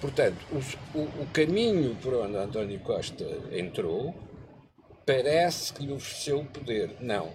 [0.00, 4.14] Portanto, o, o, caminho por onde António Costa entrou
[5.04, 6.94] parece que lhe ofereceu poder.
[7.00, 7.32] Não.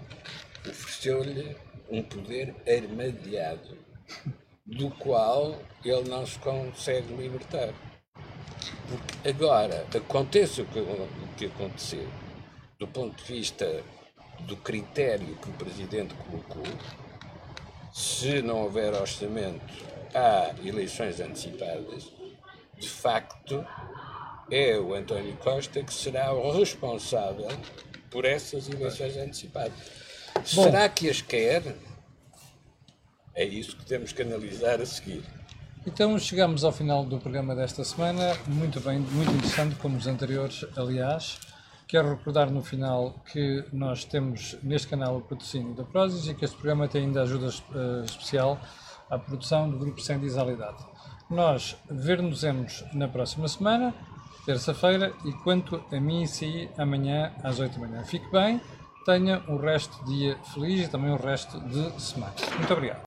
[0.66, 1.58] Ofereceu-lhe
[1.90, 3.78] um poder armadilhado,
[4.66, 7.74] do qual ele não se consegue libertar.
[8.88, 12.08] Porque agora, aconteça o que, o que aconteceu,
[12.80, 13.84] do ponto de vista
[14.42, 16.64] do critério que o Presidente colocou,
[17.94, 19.62] se não houver orçamento,
[20.16, 22.12] há eleições antecipadas,
[22.78, 23.66] de facto,
[24.50, 27.48] é o António Costa que será o responsável
[28.10, 29.74] por essas eleições antecipadas.
[30.54, 31.76] Bom, Será que as quer?
[33.36, 35.24] É isso que temos que analisar a seguir.
[35.86, 40.66] Então chegamos ao final do programa desta semana, muito bem, muito interessante como os anteriores,
[40.76, 41.40] aliás.
[41.88, 46.46] Quero recordar no final que nós temos neste canal o patrocínio da Prozis e que
[46.46, 48.60] este programa tem ainda ajuda uh, especial
[49.10, 50.84] à produção do Grupo Sem Disalidade.
[51.30, 53.94] Nós ver-nos-emos na próxima semana,
[54.46, 58.04] terça-feira, e quanto a mim e si, amanhã às 8 da manhã.
[58.04, 58.62] Fique bem,
[59.06, 62.34] tenha um resto de dia feliz e também um resto de semana.
[62.58, 63.02] Muito obrigado.